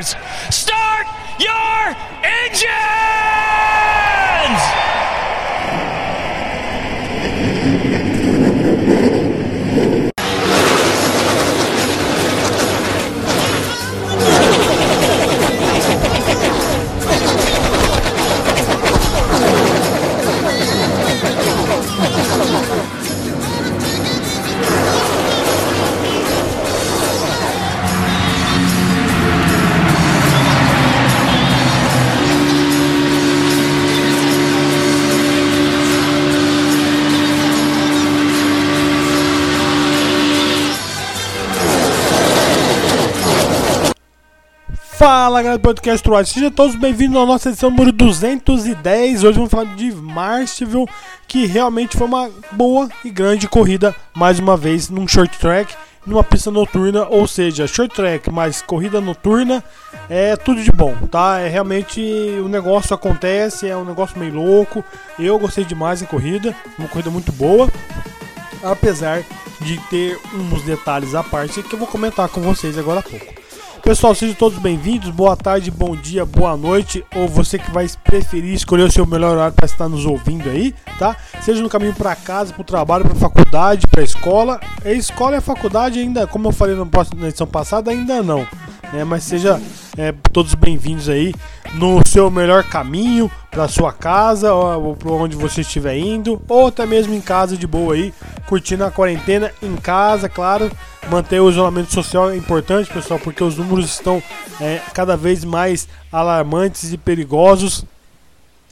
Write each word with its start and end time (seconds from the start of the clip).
Start 0.00 1.06
your 1.38 1.94
engines! 2.24 2.72
Fala 45.04 45.42
galera 45.42 45.58
do 45.58 45.62
podcast 45.62 46.00
Troy, 46.00 46.24
sejam 46.24 46.48
todos 46.48 46.76
bem-vindos 46.76 47.20
à 47.20 47.26
nossa 47.26 47.48
edição 47.48 47.70
número 47.70 47.90
210. 47.90 49.24
Hoje 49.24 49.34
vamos 49.34 49.50
falar 49.50 49.74
de 49.74 49.90
Marshall, 49.92 50.88
que 51.26 51.44
realmente 51.44 51.96
foi 51.96 52.06
uma 52.06 52.30
boa 52.52 52.88
e 53.04 53.10
grande 53.10 53.48
corrida, 53.48 53.92
mais 54.14 54.38
uma 54.38 54.56
vez, 54.56 54.88
num 54.88 55.08
short 55.08 55.36
track, 55.40 55.74
numa 56.06 56.22
pista 56.22 56.52
noturna, 56.52 57.04
ou 57.08 57.26
seja, 57.26 57.66
short 57.66 57.92
track 57.92 58.30
mais 58.30 58.62
corrida 58.62 59.00
noturna 59.00 59.64
é 60.08 60.36
tudo 60.36 60.62
de 60.62 60.70
bom, 60.70 60.94
tá? 61.10 61.40
É 61.40 61.48
realmente 61.48 62.00
o 62.40 62.46
negócio 62.46 62.94
acontece, 62.94 63.68
é 63.68 63.76
um 63.76 63.84
negócio 63.84 64.16
meio 64.16 64.36
louco. 64.36 64.84
Eu 65.18 65.36
gostei 65.36 65.64
demais 65.64 66.00
da 66.00 66.06
corrida, 66.06 66.54
uma 66.78 66.86
corrida 66.86 67.10
muito 67.10 67.32
boa, 67.32 67.68
apesar 68.62 69.24
de 69.60 69.78
ter 69.90 70.16
uns 70.32 70.62
detalhes 70.62 71.12
à 71.16 71.24
parte 71.24 71.60
que 71.60 71.74
eu 71.74 71.78
vou 71.80 71.88
comentar 71.88 72.28
com 72.28 72.40
vocês 72.40 72.78
agora 72.78 73.00
há 73.00 73.02
pouco. 73.02 73.41
Pessoal, 73.82 74.14
sejam 74.14 74.36
todos 74.36 74.60
bem-vindos. 74.60 75.10
Boa 75.10 75.36
tarde, 75.36 75.68
bom 75.68 75.96
dia, 75.96 76.24
boa 76.24 76.56
noite, 76.56 77.04
ou 77.16 77.26
você 77.26 77.58
que 77.58 77.68
vai 77.72 77.84
preferir 78.04 78.54
escolher 78.54 78.84
o 78.84 78.92
seu 78.92 79.04
melhor 79.04 79.32
horário 79.32 79.54
para 79.54 79.66
estar 79.66 79.88
nos 79.88 80.06
ouvindo 80.06 80.48
aí, 80.48 80.72
tá? 81.00 81.16
Seja 81.40 81.60
no 81.60 81.68
caminho 81.68 81.92
para 81.92 82.14
casa, 82.14 82.52
para 82.52 82.62
o 82.62 82.64
trabalho, 82.64 83.04
para 83.04 83.14
a 83.14 83.16
faculdade, 83.16 83.88
para 83.88 84.00
a 84.00 84.04
escola. 84.04 84.60
A 84.84 84.92
escola 84.92 85.34
e 85.34 85.38
a 85.38 85.40
faculdade 85.40 85.98
ainda, 85.98 86.28
como 86.28 86.46
eu 86.46 86.52
falei 86.52 86.76
na 86.76 87.26
edição 87.26 87.46
passada, 87.46 87.90
ainda 87.90 88.22
não. 88.22 88.46
Né? 88.92 89.04
Mas 89.04 89.24
seja 89.24 89.60
é, 89.96 90.12
todos 90.32 90.54
bem-vindos 90.54 91.08
aí 91.08 91.34
no 91.74 92.06
seu 92.06 92.30
melhor 92.30 92.64
caminho 92.64 93.30
para 93.50 93.68
sua 93.68 93.92
casa 93.92 94.52
ou 94.52 94.94
para 94.94 95.10
onde 95.12 95.36
você 95.36 95.62
estiver 95.62 95.96
indo, 95.96 96.40
ou 96.48 96.68
até 96.68 96.86
mesmo 96.86 97.14
em 97.14 97.20
casa 97.20 97.56
de 97.56 97.66
boa 97.66 97.94
aí, 97.94 98.12
curtindo 98.46 98.84
a 98.84 98.90
quarentena 98.90 99.50
em 99.62 99.76
casa, 99.76 100.28
claro. 100.28 100.70
Manter 101.10 101.40
o 101.40 101.50
isolamento 101.50 101.92
social 101.92 102.30
é 102.30 102.36
importante, 102.36 102.92
pessoal, 102.92 103.18
porque 103.18 103.42
os 103.42 103.56
números 103.56 103.86
estão 103.86 104.22
é, 104.60 104.80
cada 104.94 105.16
vez 105.16 105.44
mais 105.44 105.88
alarmantes 106.12 106.92
e 106.92 106.96
perigosos. 106.96 107.84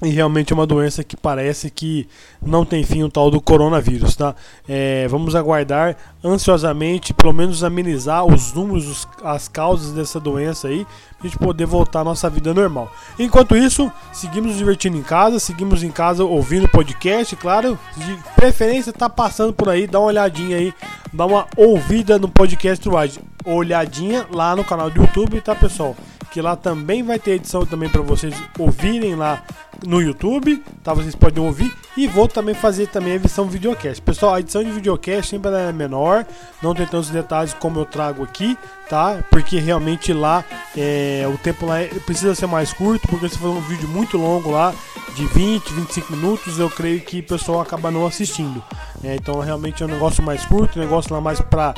E 0.02 0.08
realmente 0.08 0.50
é 0.50 0.56
uma 0.56 0.66
doença 0.66 1.04
que 1.04 1.14
parece 1.14 1.70
que 1.70 2.08
não 2.40 2.64
tem 2.64 2.82
fim 2.82 3.02
o 3.02 3.10
tal 3.10 3.30
do 3.30 3.38
coronavírus, 3.38 4.16
tá? 4.16 4.34
É, 4.66 5.06
vamos 5.08 5.34
aguardar 5.34 5.94
ansiosamente, 6.24 7.12
pelo 7.12 7.34
menos 7.34 7.62
amenizar 7.62 8.24
os 8.24 8.50
números, 8.54 8.88
os, 8.88 9.08
as 9.22 9.46
causas 9.46 9.92
dessa 9.92 10.18
doença 10.18 10.68
aí, 10.68 10.86
pra 11.18 11.28
gente 11.28 11.38
poder 11.38 11.66
voltar 11.66 12.00
à 12.00 12.04
nossa 12.04 12.30
vida 12.30 12.54
normal. 12.54 12.90
Enquanto 13.18 13.54
isso, 13.54 13.92
seguimos 14.10 14.50
nos 14.52 14.58
divertindo 14.58 14.96
em 14.96 15.02
casa, 15.02 15.38
seguimos 15.38 15.82
em 15.82 15.90
casa 15.90 16.24
ouvindo 16.24 16.66
podcast, 16.66 17.36
claro, 17.36 17.78
de 17.94 18.18
preferência 18.34 18.94
tá 18.94 19.08
passando 19.08 19.52
por 19.52 19.68
aí, 19.68 19.86
dá 19.86 20.00
uma 20.00 20.08
olhadinha 20.08 20.56
aí, 20.56 20.72
dá 21.12 21.26
uma 21.26 21.46
ouvida 21.58 22.18
no 22.18 22.28
podcast 22.28 22.88
Wide, 22.88 23.20
olhadinha 23.44 24.26
lá 24.32 24.56
no 24.56 24.64
canal 24.64 24.88
do 24.88 25.02
YouTube, 25.02 25.42
tá 25.42 25.54
pessoal? 25.54 25.94
Que 26.30 26.40
lá 26.40 26.54
também 26.56 27.02
vai 27.02 27.18
ter 27.18 27.32
edição 27.32 27.66
também 27.66 27.88
para 27.88 28.02
vocês 28.02 28.34
ouvirem 28.58 29.14
lá 29.14 29.42
no 29.84 30.00
YouTube, 30.00 30.62
tá? 30.82 30.94
Vocês 30.94 31.14
podem 31.14 31.42
ouvir 31.42 31.74
e 31.96 32.06
vou 32.06 32.28
também 32.28 32.54
fazer 32.54 32.86
também 32.86 33.14
a 33.14 33.16
edição 33.16 33.46
videocast. 33.46 34.00
Pessoal, 34.02 34.34
a 34.34 34.40
edição 34.40 34.62
de 34.62 34.70
videocast 34.70 35.28
sempre 35.28 35.50
é 35.50 35.72
menor, 35.72 36.26
não 36.62 36.74
tem 36.74 36.86
tantos 36.86 37.10
detalhes 37.10 37.54
como 37.54 37.80
eu 37.80 37.84
trago 37.84 38.22
aqui, 38.22 38.56
tá? 38.88 39.22
Porque 39.30 39.58
realmente 39.58 40.12
lá 40.12 40.44
é, 40.76 41.28
o 41.32 41.36
tempo 41.38 41.66
lá 41.66 41.80
é, 41.80 41.86
precisa 42.06 42.34
ser 42.34 42.46
mais 42.46 42.72
curto, 42.72 43.08
porque 43.08 43.28
se 43.28 43.38
for 43.38 43.48
um 43.48 43.60
vídeo 43.60 43.88
muito 43.88 44.16
longo 44.16 44.50
lá, 44.50 44.74
de 45.14 45.26
20, 45.26 45.72
25 45.72 46.12
minutos, 46.16 46.58
eu 46.58 46.70
creio 46.70 47.00
que 47.00 47.20
o 47.20 47.24
pessoal 47.24 47.60
acaba 47.60 47.90
não 47.90 48.06
assistindo. 48.06 48.62
É, 49.02 49.16
então 49.16 49.40
realmente 49.40 49.82
é 49.82 49.86
um 49.86 49.88
negócio 49.88 50.22
mais 50.22 50.44
curto, 50.44 50.78
um 50.78 50.82
negócio 50.82 51.12
lá 51.12 51.20
mais 51.20 51.40
pra 51.40 51.74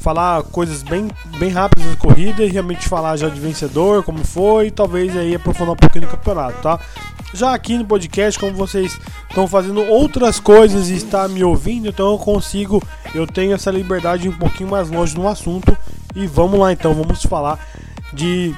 falar 0.00 0.42
coisas 0.44 0.82
bem, 0.82 1.08
bem 1.38 1.50
rápidas 1.50 1.90
da 1.90 1.96
corrida 1.96 2.42
e 2.42 2.48
realmente 2.48 2.88
falar 2.88 3.16
já 3.16 3.28
de 3.28 3.38
vencedor, 3.38 4.02
como 4.02 4.24
foi, 4.24 4.68
e 4.68 4.70
talvez 4.70 5.16
aí 5.16 5.34
aprofundar 5.34 5.74
um 5.74 5.76
pouquinho 5.76 6.06
no 6.06 6.10
campeonato, 6.10 6.60
tá? 6.62 6.80
Já 7.32 7.54
aqui 7.54 7.78
no 7.78 7.84
podcast, 7.84 8.40
como 8.40 8.54
vocês 8.54 8.98
estão 9.28 9.46
fazendo 9.46 9.82
outras 9.84 10.40
coisas 10.40 10.88
e 10.88 10.94
está 10.94 11.28
me 11.28 11.44
ouvindo, 11.44 11.88
então 11.88 12.10
eu 12.10 12.18
consigo, 12.18 12.82
eu 13.14 13.26
tenho 13.26 13.52
essa 13.52 13.70
liberdade 13.70 14.28
um 14.28 14.36
pouquinho 14.36 14.70
mais 14.70 14.90
longe 14.90 15.14
no 15.14 15.28
assunto. 15.28 15.76
E 16.16 16.26
vamos 16.26 16.58
lá 16.58 16.72
então, 16.72 16.92
vamos 16.92 17.22
falar 17.22 17.64
de 18.12 18.52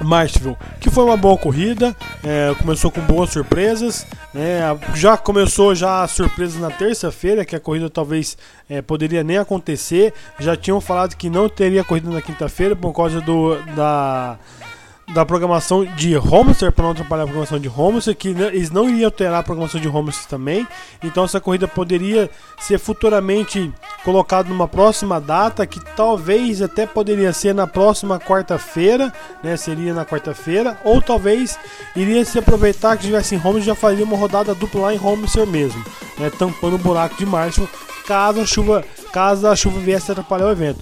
Marshall, 0.00 0.56
que 0.80 0.90
foi 0.90 1.04
uma 1.04 1.16
boa 1.16 1.36
corrida, 1.36 1.96
é, 2.22 2.54
começou 2.56 2.90
com 2.90 3.00
boas 3.00 3.30
surpresas, 3.30 4.06
né, 4.32 4.60
já 4.94 5.16
começou 5.16 5.74
já 5.74 6.06
surpresas 6.08 6.60
na 6.60 6.70
terça-feira, 6.70 7.44
que 7.44 7.54
a 7.54 7.60
corrida 7.60 7.90
talvez 7.90 8.36
é, 8.68 8.80
poderia 8.80 9.22
nem 9.22 9.38
acontecer, 9.38 10.14
já 10.38 10.56
tinham 10.56 10.80
falado 10.80 11.16
que 11.16 11.28
não 11.28 11.48
teria 11.48 11.84
corrida 11.84 12.10
na 12.10 12.22
quinta-feira 12.22 12.74
por 12.74 12.92
causa 12.92 13.20
do, 13.20 13.56
da 13.74 14.38
da 15.12 15.26
programação 15.26 15.84
de 15.84 16.16
Homestead, 16.16 16.72
para 16.72 16.84
não 16.84 16.92
atrapalhar 16.92 17.24
a 17.24 17.26
programação 17.26 17.58
de 17.58 17.68
Homestead, 17.68 18.16
que 18.16 18.28
eles 18.28 18.70
não 18.70 18.88
iriam 18.88 19.06
alterar 19.06 19.40
a 19.40 19.42
programação 19.42 19.80
de 19.80 19.88
Homestead 19.88 20.28
também. 20.28 20.66
Então 21.02 21.24
essa 21.24 21.40
corrida 21.40 21.68
poderia 21.68 22.30
ser 22.58 22.78
futuramente 22.78 23.72
colocada 24.04 24.48
numa 24.48 24.66
próxima 24.66 25.20
data, 25.20 25.66
que 25.66 25.80
talvez 25.96 26.62
até 26.62 26.86
poderia 26.86 27.32
ser 27.32 27.54
na 27.54 27.66
próxima 27.66 28.18
quarta-feira, 28.18 29.12
né? 29.42 29.56
Seria 29.56 29.92
na 29.92 30.06
quarta-feira, 30.06 30.78
ou 30.84 31.02
talvez 31.02 31.58
iria 31.94 32.24
se 32.24 32.38
aproveitar 32.38 32.96
que 32.96 33.02
estivesse 33.02 33.34
em 33.34 33.38
Homestead 33.38 33.66
já 33.66 33.74
faria 33.74 34.04
uma 34.04 34.16
rodada 34.16 34.54
dupla 34.54 34.94
em 34.94 35.00
Homestead 35.00 35.48
mesmo, 35.48 35.84
né? 36.18 36.30
Tampando 36.38 36.74
o 36.74 36.78
buraco 36.78 37.16
de 37.16 37.26
Marshall, 37.26 37.68
caso 38.06 38.40
a 38.40 38.46
chuva, 38.46 38.84
caso 39.12 39.46
a 39.46 39.54
chuva 39.54 39.78
viesse 39.80 40.10
a 40.10 40.12
atrapalhar 40.12 40.46
o 40.46 40.50
evento. 40.50 40.80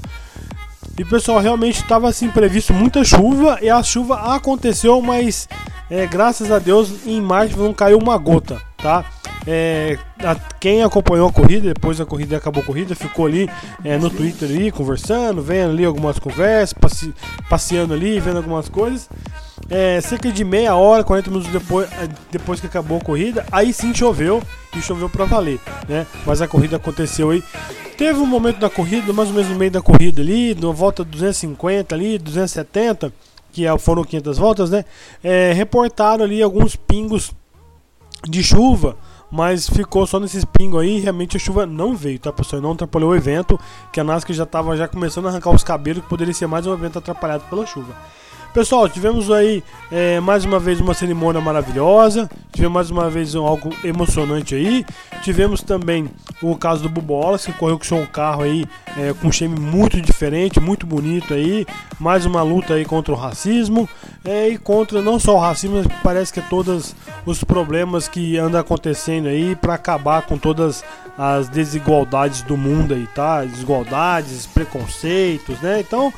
E 0.99 1.05
pessoal, 1.05 1.41
realmente 1.41 1.83
estava 1.83 2.09
assim 2.09 2.29
previsto 2.31 2.73
muita 2.73 3.05
chuva 3.05 3.59
e 3.61 3.69
a 3.69 3.83
chuva 3.83 4.35
aconteceu, 4.35 5.01
mas 5.01 5.49
é, 5.91 6.07
graças 6.07 6.51
a 6.51 6.59
Deus 6.59 7.07
em 7.07 7.21
março 7.21 7.59
não 7.59 7.73
caiu 7.73 7.99
uma 7.99 8.17
gota, 8.17 8.61
tá? 8.79 9.05
É, 9.53 9.99
a, 10.23 10.37
quem 10.61 10.83
acompanhou 10.83 11.29
a 11.29 11.33
corrida, 11.33 11.75
depois 11.75 12.01
a 12.01 12.07
corrida 12.07 12.37
acabou 12.37 12.63
a 12.63 12.67
corrida, 12.67 12.95
ficou 12.95 13.27
ali 13.27 13.51
é, 13.85 13.99
no 13.99 14.09
Twitter 14.09 14.49
ali 14.49 14.71
conversando, 14.71 15.43
vendo 15.43 15.71
ali 15.71 15.85
algumas 15.85 16.21
conversas, 16.21 16.73
passe, 16.73 17.13
passeando 17.49 17.93
ali, 17.93 18.21
vendo 18.21 18.37
algumas 18.37 18.69
coisas. 18.69 19.09
É, 19.69 20.01
cerca 20.01 20.31
de 20.31 20.45
meia 20.45 20.77
hora, 20.77 21.03
40 21.03 21.31
minutos 21.31 21.51
depois, 21.51 21.91
é, 21.93 22.09
depois 22.31 22.61
que 22.61 22.67
acabou 22.67 22.99
a 22.99 23.01
corrida, 23.01 23.45
aí 23.51 23.73
sim 23.73 23.93
choveu 23.93 24.41
e 24.77 24.81
choveu 24.81 25.09
para 25.09 25.25
valer, 25.25 25.59
né? 25.89 26.07
Mas 26.25 26.41
a 26.41 26.47
corrida 26.47 26.77
aconteceu 26.77 27.31
aí 27.31 27.43
Teve 28.01 28.19
um 28.19 28.25
momento 28.25 28.57
da 28.57 28.71
corrida, 28.71 29.13
mais 29.13 29.29
ou 29.29 29.35
menos 29.35 29.51
no 29.51 29.59
meio 29.59 29.71
da 29.71 29.83
corrida 29.83 30.23
ali, 30.23 30.55
na 30.55 30.73
volta 30.73 31.05
250 31.05 31.95
ali, 31.95 32.17
270, 32.17 33.13
que 33.53 33.67
é 33.67 33.79
foram 33.79 34.03
500 34.03 34.39
voltas, 34.39 34.71
né? 34.71 34.87
É, 35.23 35.53
reportaram 35.53 36.25
ali 36.25 36.43
alguns 36.43 36.75
pingos 36.75 37.31
de 38.27 38.43
chuva, 38.43 38.97
mas 39.31 39.69
ficou 39.69 40.07
só 40.07 40.19
nesses 40.19 40.45
pingos 40.45 40.83
aí. 40.83 40.99
Realmente 40.99 41.37
a 41.37 41.41
chuva 41.41 41.67
não 41.67 41.95
veio, 41.95 42.19
tá, 42.19 42.33
pessoal? 42.33 42.61
Não 42.61 42.73
atrapalhou 42.73 43.11
o 43.11 43.17
evento, 43.17 43.59
que 43.93 44.01
a 44.01 44.05
NASCAR 44.05 44.35
já 44.35 44.45
estava 44.45 44.77
já 44.77 44.89
começando 44.89 45.27
a 45.27 45.29
arrancar 45.31 45.51
os 45.51 45.63
cabelos, 45.63 46.03
que 46.03 46.09
poderia 46.09 46.35
ser 46.35 46.47
mais 46.47 46.67
um 46.67 46.73
evento 46.73 46.99
atrapalhado 46.99 47.45
pela 47.49 47.67
chuva. 47.67 47.95
Pessoal, 48.53 48.89
tivemos 48.89 49.31
aí 49.31 49.63
é, 49.93 50.19
mais 50.19 50.45
uma 50.45 50.59
vez 50.59 50.81
uma 50.81 50.93
cerimônia 50.93 51.41
maravilhosa, 51.41 52.29
tivemos 52.53 52.75
mais 52.75 52.91
uma 52.91 53.09
vez 53.09 53.37
algo 53.37 53.71
emocionante 53.85 54.57
aí. 54.57 54.85
Tivemos 55.23 55.63
também 55.63 56.11
o 56.43 56.57
caso 56.57 56.83
do 56.83 56.89
Bubolas, 56.89 57.47
que 57.47 57.53
correu 57.53 57.79
com 57.79 57.85
seu 57.85 58.05
carro 58.09 58.43
aí 58.43 58.65
é, 58.99 59.13
com 59.13 59.29
um 59.29 59.33
shame 59.33 59.59
muito 59.59 60.01
diferente, 60.01 60.59
muito 60.59 60.85
bonito 60.85 61.33
aí. 61.33 61.65
Mais 62.01 62.27
uma 62.27 62.43
luta 62.43 62.75
aí 62.75 62.85
contra 62.85 63.13
o 63.13 63.17
racismo 63.17 63.89
é, 64.25 64.49
e 64.49 64.59
contra 64.59 65.01
não 65.01 65.21
só 65.21 65.37
o 65.37 65.41
racismo, 65.41 65.77
mas 65.77 65.87
parece 66.03 66.33
que 66.33 66.41
todos 66.41 66.97
os 67.25 67.45
problemas 67.45 68.09
que 68.09 68.37
andam 68.37 68.61
acontecendo 68.61 69.29
aí 69.29 69.55
para 69.55 69.75
acabar 69.75 70.23
com 70.23 70.37
todas 70.37 70.83
as 71.17 71.49
desigualdades 71.49 72.43
do 72.43 72.57
mundo 72.57 72.95
aí, 72.95 73.07
tá? 73.15 73.45
Desigualdades, 73.45 74.47
preconceitos, 74.47 75.61
né? 75.61 75.79
Então 75.79 76.13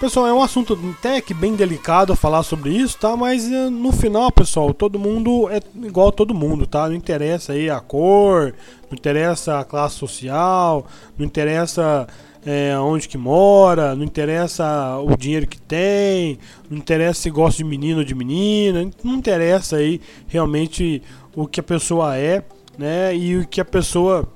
Pessoal, 0.00 0.28
é 0.28 0.32
um 0.32 0.40
assunto 0.40 0.78
até 0.96 1.20
que 1.20 1.34
bem 1.34 1.56
delicado 1.56 2.14
falar 2.14 2.44
sobre 2.44 2.70
isso, 2.70 2.96
tá? 2.96 3.16
Mas 3.16 3.50
eh, 3.50 3.68
no 3.68 3.90
final, 3.90 4.30
pessoal, 4.30 4.72
todo 4.72 4.96
mundo 4.96 5.50
é 5.50 5.60
igual 5.84 6.10
a 6.10 6.12
todo 6.12 6.32
mundo, 6.32 6.68
tá? 6.68 6.88
Não 6.88 6.94
interessa 6.94 7.52
aí 7.52 7.68
a 7.68 7.80
cor, 7.80 8.54
não 8.88 8.96
interessa 8.96 9.58
a 9.58 9.64
classe 9.64 9.96
social, 9.96 10.86
não 11.18 11.26
interessa 11.26 12.06
é, 12.46 12.78
onde 12.78 13.08
que 13.08 13.18
mora, 13.18 13.96
não 13.96 14.04
interessa 14.04 14.98
o 14.98 15.16
dinheiro 15.16 15.48
que 15.48 15.60
tem, 15.60 16.38
não 16.70 16.78
interessa 16.78 17.22
se 17.22 17.30
gosta 17.30 17.56
de 17.58 17.64
menino 17.64 17.98
ou 17.98 18.04
de 18.04 18.14
menina, 18.14 18.88
não 19.02 19.14
interessa 19.14 19.78
aí 19.78 20.00
realmente 20.28 21.02
o 21.34 21.44
que 21.44 21.58
a 21.58 21.62
pessoa 21.62 22.16
é, 22.16 22.44
né? 22.78 23.16
E 23.16 23.36
o 23.36 23.48
que 23.48 23.60
a 23.60 23.64
pessoa 23.64 24.28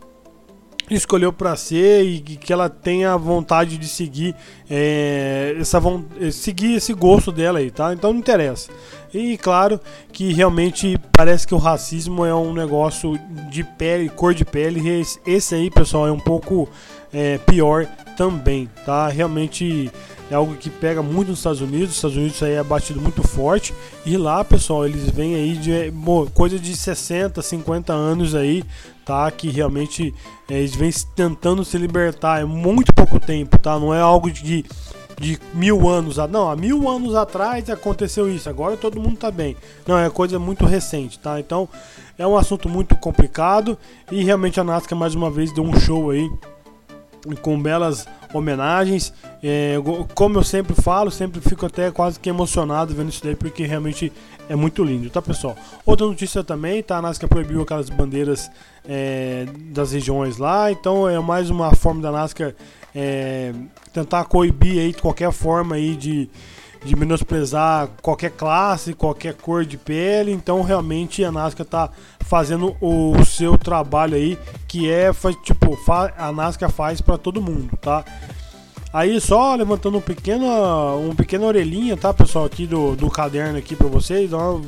escolheu 0.90 1.32
para 1.32 1.56
ser 1.56 2.04
e 2.04 2.20
que 2.20 2.52
ela 2.52 2.68
tenha 2.68 3.16
vontade 3.16 3.78
de 3.78 3.88
seguir 3.88 4.34
é, 4.70 5.56
essa 5.58 5.80
seguir 6.32 6.74
esse 6.74 6.92
gosto 6.92 7.30
dela 7.32 7.58
aí, 7.58 7.70
tá? 7.70 7.92
Então 7.92 8.12
não 8.12 8.20
interessa. 8.20 8.70
E 9.14 9.36
claro 9.36 9.78
que 10.10 10.32
realmente 10.32 10.98
parece 11.12 11.46
que 11.46 11.54
o 11.54 11.58
racismo 11.58 12.24
é 12.24 12.34
um 12.34 12.54
negócio 12.54 13.18
de 13.50 13.62
pele, 13.62 14.08
cor 14.08 14.34
de 14.34 14.44
pele. 14.44 14.80
Esse 15.26 15.54
aí, 15.54 15.70
pessoal, 15.70 16.06
é 16.06 16.12
um 16.12 16.20
pouco 16.20 16.68
é, 17.12 17.38
pior 17.38 17.86
também, 18.16 18.68
tá? 18.86 19.08
Realmente 19.08 19.90
é 20.30 20.34
algo 20.34 20.54
que 20.54 20.70
pega 20.70 21.02
muito 21.02 21.28
nos 21.28 21.40
Estados 21.40 21.60
Unidos. 21.60 21.90
Os 21.90 21.96
Estados 21.96 22.16
Unidos 22.16 22.42
aí 22.42 22.54
é 22.54 22.62
batido 22.62 23.00
muito 23.00 23.22
forte. 23.22 23.74
E 24.06 24.16
lá, 24.16 24.42
pessoal, 24.42 24.86
eles 24.86 25.10
vêm 25.10 25.34
aí 25.34 25.56
de 25.56 25.92
coisa 26.32 26.58
de 26.58 26.74
60, 26.74 27.42
50 27.42 27.92
anos 27.92 28.34
aí, 28.34 28.64
tá? 29.04 29.30
Que 29.30 29.50
realmente 29.50 30.14
é, 30.48 30.58
eles 30.58 30.74
vêm 30.74 30.90
tentando 31.14 31.64
se 31.66 31.76
libertar. 31.76 32.40
É 32.40 32.44
muito 32.46 32.94
pouco 32.94 33.20
tempo, 33.20 33.58
tá? 33.58 33.78
Não 33.78 33.92
é 33.92 34.00
algo 34.00 34.30
de, 34.30 34.64
de 35.22 35.38
mil 35.54 35.88
anos. 35.88 36.16
Não, 36.30 36.50
há 36.50 36.56
mil 36.56 36.88
anos 36.88 37.14
atrás 37.14 37.70
aconteceu 37.70 38.28
isso. 38.28 38.50
Agora 38.50 38.76
todo 38.76 39.00
mundo 39.00 39.16
tá 39.16 39.30
bem. 39.30 39.56
Não, 39.86 39.96
é 39.96 40.10
coisa 40.10 40.38
muito 40.38 40.66
recente, 40.66 41.18
tá? 41.18 41.38
Então 41.38 41.68
é 42.18 42.26
um 42.26 42.36
assunto 42.36 42.68
muito 42.68 42.96
complicado. 42.96 43.78
E 44.10 44.24
realmente 44.24 44.58
a 44.58 44.64
NASCAR 44.64 44.98
mais 44.98 45.14
uma 45.14 45.30
vez 45.30 45.52
deu 45.54 45.62
um 45.62 45.78
show 45.78 46.10
aí 46.10 46.28
com 47.40 47.60
belas 47.60 48.04
homenagens. 48.34 49.14
É, 49.40 49.76
como 50.12 50.38
eu 50.38 50.42
sempre 50.42 50.74
falo, 50.74 51.08
sempre 51.08 51.40
fico 51.40 51.64
até 51.64 51.92
quase 51.92 52.18
que 52.18 52.28
emocionado 52.28 52.92
vendo 52.92 53.10
isso 53.10 53.22
daí, 53.22 53.36
porque 53.36 53.64
realmente 53.64 54.12
é 54.48 54.56
muito 54.56 54.82
lindo, 54.82 55.08
tá 55.08 55.22
pessoal? 55.22 55.56
Outra 55.86 56.04
notícia 56.04 56.42
também, 56.42 56.82
tá? 56.82 56.96
A 56.96 57.02
NASCAR 57.02 57.28
proibiu 57.28 57.62
aquelas 57.62 57.88
bandeiras 57.88 58.50
é, 58.84 59.46
das 59.72 59.92
regiões 59.92 60.36
lá, 60.36 60.72
então 60.72 61.08
é 61.08 61.18
mais 61.20 61.48
uma 61.48 61.72
forma 61.76 62.02
da 62.02 62.10
NASCAR 62.10 62.54
é, 62.94 63.52
tentar 63.92 64.24
coibir 64.24 64.80
aí 64.80 64.92
qualquer 64.92 65.32
forma 65.32 65.76
aí 65.76 65.96
de 65.96 66.30
de 66.84 66.96
menosprezar 66.96 67.88
qualquer 68.02 68.30
classe, 68.30 68.92
qualquer 68.92 69.34
cor 69.34 69.64
de 69.64 69.76
pele. 69.76 70.32
Então, 70.32 70.62
realmente, 70.62 71.24
a 71.24 71.30
NASCAR 71.30 71.64
está 71.64 71.90
fazendo 72.20 72.76
o, 72.80 73.24
seu 73.24 73.56
trabalho 73.56 74.16
aí, 74.16 74.38
que 74.66 74.90
é 74.90 75.10
tipo 75.42 75.78
a 76.16 76.32
NASCAR 76.32 76.70
faz 76.70 77.00
para 77.00 77.18
todo 77.18 77.42
mundo, 77.42 77.76
tá? 77.80 78.04
Aí 78.92 79.18
só 79.20 79.54
levantando 79.54 79.96
um 79.96 80.02
pequeno, 80.02 80.46
um 80.98 81.14
pequena 81.14 81.46
orelhinha, 81.46 81.96
tá, 81.96 82.12
pessoal, 82.12 82.44
aqui 82.44 82.66
do, 82.66 82.94
do 82.94 83.08
caderno 83.08 83.58
aqui 83.58 83.74
para 83.74 83.86
vocês, 83.86 84.32
ó, 84.32 84.60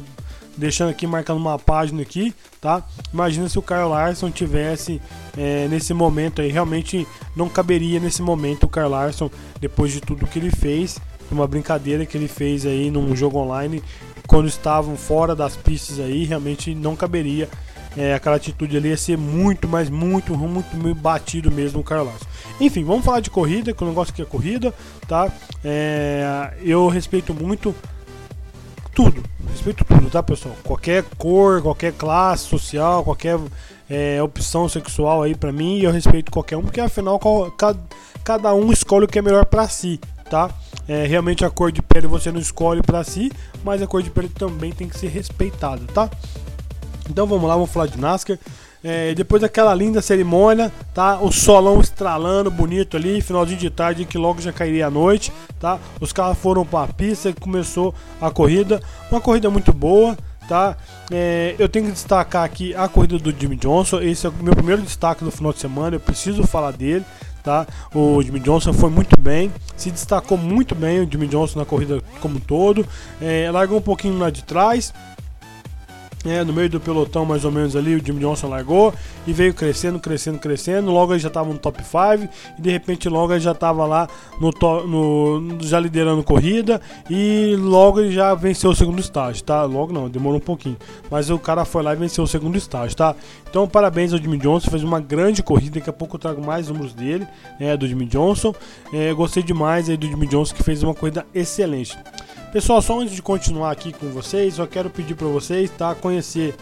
deixando 0.57 0.91
aqui 0.91 1.07
marcando 1.07 1.39
uma 1.39 1.59
página 1.59 2.03
aqui, 2.03 2.35
tá? 2.61 2.83
Imagina 3.13 3.49
se 3.49 3.59
o 3.59 3.63
Kyle 3.63 3.89
Larson 3.89 4.31
tivesse 4.31 5.01
é, 5.37 5.67
nesse 5.69 5.93
momento 5.93 6.41
aí, 6.41 6.51
realmente 6.51 7.07
não 7.35 7.49
caberia 7.49 8.01
nesse 8.01 8.23
momento 8.23 8.65
o 8.65 8.69
Kyle 8.69 8.89
Larson 8.89 9.31
depois 9.61 9.93
de 9.93 10.01
tudo 10.01 10.27
que 10.27 10.39
ele 10.39 10.51
fez 10.51 10.99
uma 11.31 11.47
brincadeira 11.47 12.07
que 12.07 12.17
ele 12.17 12.29
fez 12.29 12.65
aí 12.67 12.91
num 12.91 13.15
jogo 13.15 13.39
online 13.39 13.83
quando 14.27 14.49
estavam 14.49 14.97
fora 14.97 15.35
das 15.35 15.57
pistas 15.57 15.99
aí, 16.01 16.25
realmente 16.25 16.75
não 16.75 16.97
caberia. 16.97 17.49
É, 17.97 18.13
aquela 18.13 18.37
atitude 18.37 18.77
ali 18.77 18.89
ia 18.89 18.97
ser 18.97 19.17
muito, 19.17 19.69
mas 19.69 19.89
muito, 19.89 20.37
muito, 20.37 20.77
muito 20.77 21.01
batido 21.01 21.51
mesmo 21.51 21.81
o 21.81 21.85
Carlos. 21.85 22.15
Enfim, 22.61 22.83
vamos 22.83 23.05
falar 23.05 23.21
de 23.21 23.31
corrida, 23.31 23.73
que 23.73 23.85
o 23.85 23.87
negócio 23.87 24.13
aqui 24.13 24.23
é 24.23 24.25
corrida, 24.25 24.75
tá? 25.07 25.31
É, 25.65 26.55
eu 26.63 26.89
respeito 26.89 27.33
muito 27.33 27.73
tudo, 28.93 29.23
respeito 29.55 29.85
tudo, 29.85 30.11
tá 30.11 30.23
pessoal? 30.23 30.57
Qualquer 30.65 31.05
cor, 31.17 31.63
qualquer 31.63 31.93
classe 31.93 32.45
social, 32.45 33.05
qualquer 33.05 33.39
é, 33.89 34.21
opção 34.23 34.69
sexual 34.69 35.23
aí 35.23 35.35
pra 35.35 35.53
mim, 35.53 35.79
eu 35.79 35.93
respeito 35.93 36.31
qualquer 36.31 36.57
um, 36.57 36.63
porque 36.63 36.81
afinal 36.81 37.21
cada, 37.57 37.79
cada 38.25 38.55
um 38.55 38.73
escolhe 38.73 39.05
o 39.05 39.09
que 39.09 39.19
é 39.19 39.23
melhor 39.23 39.47
para 39.47 39.69
si, 39.69 40.01
tá? 40.29 40.51
É, 40.89 41.07
realmente 41.07 41.45
a 41.45 41.51
cor 41.51 41.71
de 41.71 41.81
pele 41.81 42.07
você 42.07 42.33
não 42.33 42.41
escolhe 42.41 42.83
para 42.83 43.05
si, 43.05 43.31
mas 43.63 43.81
a 43.81 43.87
cor 43.87 44.03
de 44.03 44.11
pele 44.11 44.29
também 44.29 44.73
tem 44.73 44.89
que 44.89 44.99
ser 44.99 45.09
respeitada, 45.09 45.83
tá? 45.95 46.11
Então 47.09 47.27
vamos 47.27 47.49
lá, 47.49 47.55
vamos 47.55 47.71
falar 47.71 47.87
de 47.87 47.99
NASCAR. 47.99 48.39
É, 48.87 49.15
depois 49.15 49.41
daquela 49.41 49.75
linda 49.75 50.03
cerimônia, 50.03 50.71
tá? 50.93 51.19
O 51.19 51.33
solão 51.33 51.81
estralando, 51.81 52.51
bonito 52.51 52.99
ali, 52.99 53.23
finalzinho 53.23 53.59
de 53.59 53.71
tarde, 53.71 54.05
que 54.05 54.19
logo 54.19 54.43
já 54.43 54.53
cairia 54.53 54.89
a 54.89 54.91
noite, 54.91 55.33
tá? 55.59 55.79
Os 55.99 56.13
carros 56.13 56.37
foram 56.37 56.67
para 56.67 56.91
a 56.91 56.93
pista 56.93 57.31
e 57.31 57.33
começou 57.33 57.95
a 58.21 58.31
corrida. 58.31 58.83
Uma 59.11 59.23
corrida 59.23 59.49
muito 59.49 59.73
boa, 59.73 60.15
tá? 60.47 60.77
É, 61.11 61.55
eu 61.59 61.67
tenho 61.67 61.87
que 61.87 61.93
destacar 61.93 62.45
aqui 62.45 62.75
a 62.75 62.87
corrida 62.87 63.19
do 63.19 63.33
Jimmy 63.33 63.57
Johnson. 63.57 64.03
Esse 64.03 64.27
é 64.27 64.29
o 64.29 64.35
meu 64.35 64.55
primeiro 64.55 64.83
destaque 64.83 65.25
do 65.25 65.31
final 65.31 65.55
de 65.55 65.61
semana. 65.61 65.97
Eu 65.97 66.01
preciso 66.01 66.47
falar 66.47 66.73
dele 66.73 67.07
tá? 67.43 67.67
O 67.95 68.23
Jimmy 68.23 68.41
Johnson 68.41 68.73
foi 68.73 68.89
muito 68.89 69.21
bem, 69.21 69.53
se 69.77 69.91
destacou 69.91 70.39
muito 70.39 70.75
bem 70.75 71.01
o 71.01 71.09
Jimmy 71.09 71.29
Johnson 71.29 71.59
na 71.59 71.67
corrida 71.67 72.03
como 72.19 72.39
um 72.39 72.41
todo, 72.41 72.87
é, 73.21 73.51
largou 73.51 73.79
um 73.79 73.83
pouquinho 73.83 74.19
lá 74.19 74.31
de 74.31 74.43
trás, 74.43 74.95
é, 76.25 76.43
no 76.43 76.53
meio 76.53 76.71
do 76.71 76.81
pelotão, 76.81 77.25
mais 77.25 77.45
ou 77.45 77.53
menos 77.53 77.77
ali, 77.77 77.95
o 77.95 78.05
Jimmy 78.05 78.21
Johnson 78.21 78.49
largou 78.49 78.95
e 79.27 79.33
veio 79.33 79.53
crescendo, 79.53 79.99
crescendo, 79.99 80.39
crescendo. 80.39 80.91
Logo 80.91 81.13
ele 81.13 81.21
já 81.21 81.29
estava 81.29 81.53
no 81.53 81.59
top 81.59 81.83
5 81.83 82.33
e 82.59 82.63
de 82.63 82.71
repente 82.71 83.09
logo 83.09 83.33
ele 83.33 83.41
já 83.41 83.53
estava 83.53 83.85
lá 83.85 84.09
no, 84.41 84.51
no, 84.87 85.59
já 85.63 85.79
liderando 85.79 86.23
corrida 86.23 86.81
e 87.11 87.57
logo 87.59 88.01
ele 88.01 88.13
já 88.13 88.35
venceu 88.35 88.71
o 88.71 88.75
segundo 88.75 89.01
estágio, 89.01 89.45
tá? 89.45 89.65
Logo 89.65 89.93
não, 89.93 90.09
demorou 90.09 90.39
um 90.39 90.45
pouquinho, 90.45 90.77
mas 91.11 91.29
o 91.29 91.39
cara 91.39 91.65
foi 91.65 91.83
lá 91.83 91.93
e 91.93 91.97
venceu 91.97 92.25
o 92.25 92.27
segundo 92.27 92.57
estágio, 92.57 92.97
tá? 92.97 93.15
Então 93.49 93.69
parabéns 93.69 94.13
ao 94.13 94.19
Jimmy 94.19 94.39
Johnson, 94.39 94.71
fez 94.71 94.83
uma 94.83 95.01
grande 95.01 95.43
corrida. 95.43 95.79
Daqui 95.79 95.91
a 95.91 95.93
pouco 95.93 96.17
eu 96.17 96.21
trago 96.21 96.45
mais 96.45 96.69
números 96.69 96.95
dele, 96.95 97.27
é, 97.61 97.77
do 97.77 97.87
Jimmy 97.87 98.07
Johnson. 98.07 98.55
É, 98.93 99.13
gostei 99.13 99.43
demais 99.43 99.89
aí 99.89 99.97
do 99.97 100.07
Jimmy 100.07 100.27
Johnson 100.27 100.55
que 100.55 100.63
fez 100.63 100.83
uma 100.83 100.95
corrida 100.95 101.27
excelente. 101.35 101.97
Pessoal, 102.55 102.81
só 102.81 103.01
antes 103.01 103.17
de 103.17 103.21
continuar 103.21 103.73
aqui 103.73 103.93
com 103.93 104.11
vocês, 104.11 104.61
eu 104.61 104.67
quero 104.69 104.89
pedir 104.89 105.17
para 105.17 105.27
vocês, 105.27 105.69
tá, 105.77 105.93
conhecer 105.93 106.55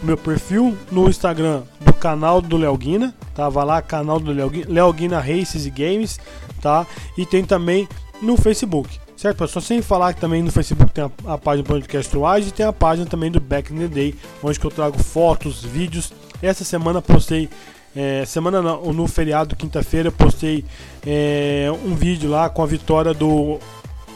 meu 0.00 0.16
perfil 0.16 0.78
no 0.92 1.08
Instagram 1.08 1.62
do 1.80 1.92
canal 1.92 2.40
do 2.40 2.56
Leoguina, 2.56 3.12
tá? 3.34 3.48
Vai 3.48 3.64
lá, 3.64 3.82
canal 3.82 4.20
do 4.20 4.30
Leoguina, 4.30 5.18
Races 5.18 5.66
e 5.66 5.70
Games, 5.70 6.20
tá? 6.60 6.86
E 7.18 7.26
tem 7.26 7.44
também 7.44 7.88
no 8.22 8.36
Facebook, 8.36 9.00
certo? 9.16 9.38
Pessoal, 9.38 9.60
sem 9.60 9.82
falar 9.82 10.14
que 10.14 10.20
também 10.20 10.44
no 10.44 10.52
Facebook 10.52 10.92
tem 10.92 11.02
a, 11.02 11.32
a 11.34 11.36
página 11.36 11.64
do 11.64 11.66
Podcast 11.66 12.16
Wise 12.16 12.48
e 12.50 12.52
tem 12.52 12.64
a 12.64 12.72
página 12.72 13.04
também 13.08 13.28
do 13.28 13.40
Back 13.40 13.74
in 13.74 13.78
the 13.78 13.88
Day, 13.88 14.14
onde 14.44 14.64
eu 14.64 14.70
trago 14.70 14.96
fotos, 15.02 15.64
vídeos. 15.64 16.12
Essa 16.40 16.62
semana 16.62 17.02
postei 17.02 17.50
é, 17.96 18.24
semana 18.24 18.62
no, 18.62 18.92
no 18.92 19.08
feriado, 19.08 19.56
quinta-feira, 19.56 20.12
postei 20.12 20.64
é, 21.04 21.66
um 21.84 21.96
vídeo 21.96 22.30
lá 22.30 22.48
com 22.48 22.62
a 22.62 22.66
vitória 22.66 23.12
do 23.12 23.58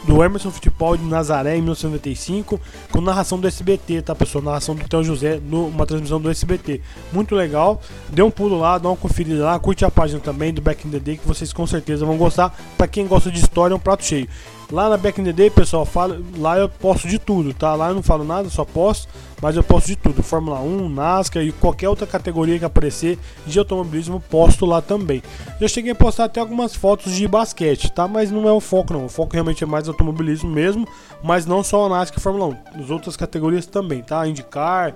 do 0.07 0.23
Emerson 0.23 0.49
Futebol 0.49 0.95
de 0.95 1.03
Nazaré 1.03 1.57
em 1.57 1.61
1995, 1.61 2.59
com 2.89 3.01
narração 3.01 3.37
do 3.37 3.45
SBT, 3.45 4.01
tá 4.01 4.15
pessoal? 4.15 4.41
Narração 4.41 4.73
do 4.73 4.87
Teo 4.87 5.03
José, 5.03 5.39
numa 5.43 5.85
transmissão 5.85 6.19
do 6.19 6.31
SBT. 6.31 6.79
Muito 7.11 7.35
legal. 7.35 7.81
Dê 8.09 8.21
um 8.21 8.31
pulo 8.31 8.57
lá, 8.57 8.77
dá 8.77 8.87
uma 8.87 8.95
conferida 8.95 9.43
lá, 9.43 9.59
curte 9.59 9.83
a 9.83 9.91
página 9.91 10.21
também 10.21 10.53
do 10.53 10.61
Back 10.61 10.87
in 10.87 10.91
the 10.91 10.99
Day 10.99 11.17
que 11.17 11.27
vocês 11.27 11.51
com 11.51 11.67
certeza 11.67 12.05
vão 12.05 12.15
gostar. 12.17 12.57
Para 12.77 12.87
quem 12.87 13.05
gosta 13.05 13.29
de 13.29 13.39
história, 13.39 13.73
é 13.73 13.75
um 13.75 13.79
prato 13.79 14.05
cheio. 14.05 14.29
Lá 14.69 14.89
na 14.89 14.97
Back 14.97 15.21
in 15.21 15.23
the 15.23 15.31
Day, 15.31 15.49
pessoal, 15.49 15.85
fala, 15.85 16.21
lá 16.37 16.57
eu 16.57 16.67
posto 16.67 17.07
de 17.07 17.17
tudo, 17.17 17.53
tá? 17.53 17.73
Lá 17.73 17.87
eu 17.87 17.95
não 17.95 18.03
falo 18.03 18.25
nada, 18.25 18.49
só 18.49 18.65
posto, 18.65 19.07
mas 19.41 19.55
eu 19.55 19.63
posto 19.63 19.87
de 19.87 19.95
tudo. 19.95 20.21
Fórmula 20.21 20.59
1, 20.59 20.89
NASCAR 20.89 21.41
e 21.41 21.53
qualquer 21.53 21.87
outra 21.87 22.05
categoria 22.05 22.59
que 22.59 22.65
aparecer 22.65 23.17
de 23.45 23.57
automobilismo, 23.57 24.19
posto 24.19 24.65
lá 24.65 24.81
também. 24.81 25.23
Eu 25.61 25.69
cheguei 25.69 25.93
a 25.93 25.95
postar 25.95 26.25
até 26.25 26.41
algumas 26.41 26.75
fotos 26.75 27.13
de 27.13 27.25
basquete, 27.29 27.89
tá? 27.93 28.09
Mas 28.09 28.29
não 28.29 28.45
é 28.45 28.51
o 28.51 28.59
foco 28.59 28.91
não. 28.91 29.05
O 29.05 29.09
foco 29.09 29.31
realmente 29.31 29.63
é 29.63 29.67
mais 29.67 29.87
automobilismo 29.87 30.49
mesmo, 30.49 30.85
mas 31.23 31.45
não 31.45 31.63
só 31.63 31.85
a 31.85 31.89
NASCAR 31.89 32.19
e 32.19 32.21
Fórmula 32.21 32.59
1. 32.75 32.83
As 32.83 32.89
outras 32.89 33.15
categorias 33.15 33.65
também, 33.65 34.03
tá? 34.03 34.27
IndyCar, 34.27 34.95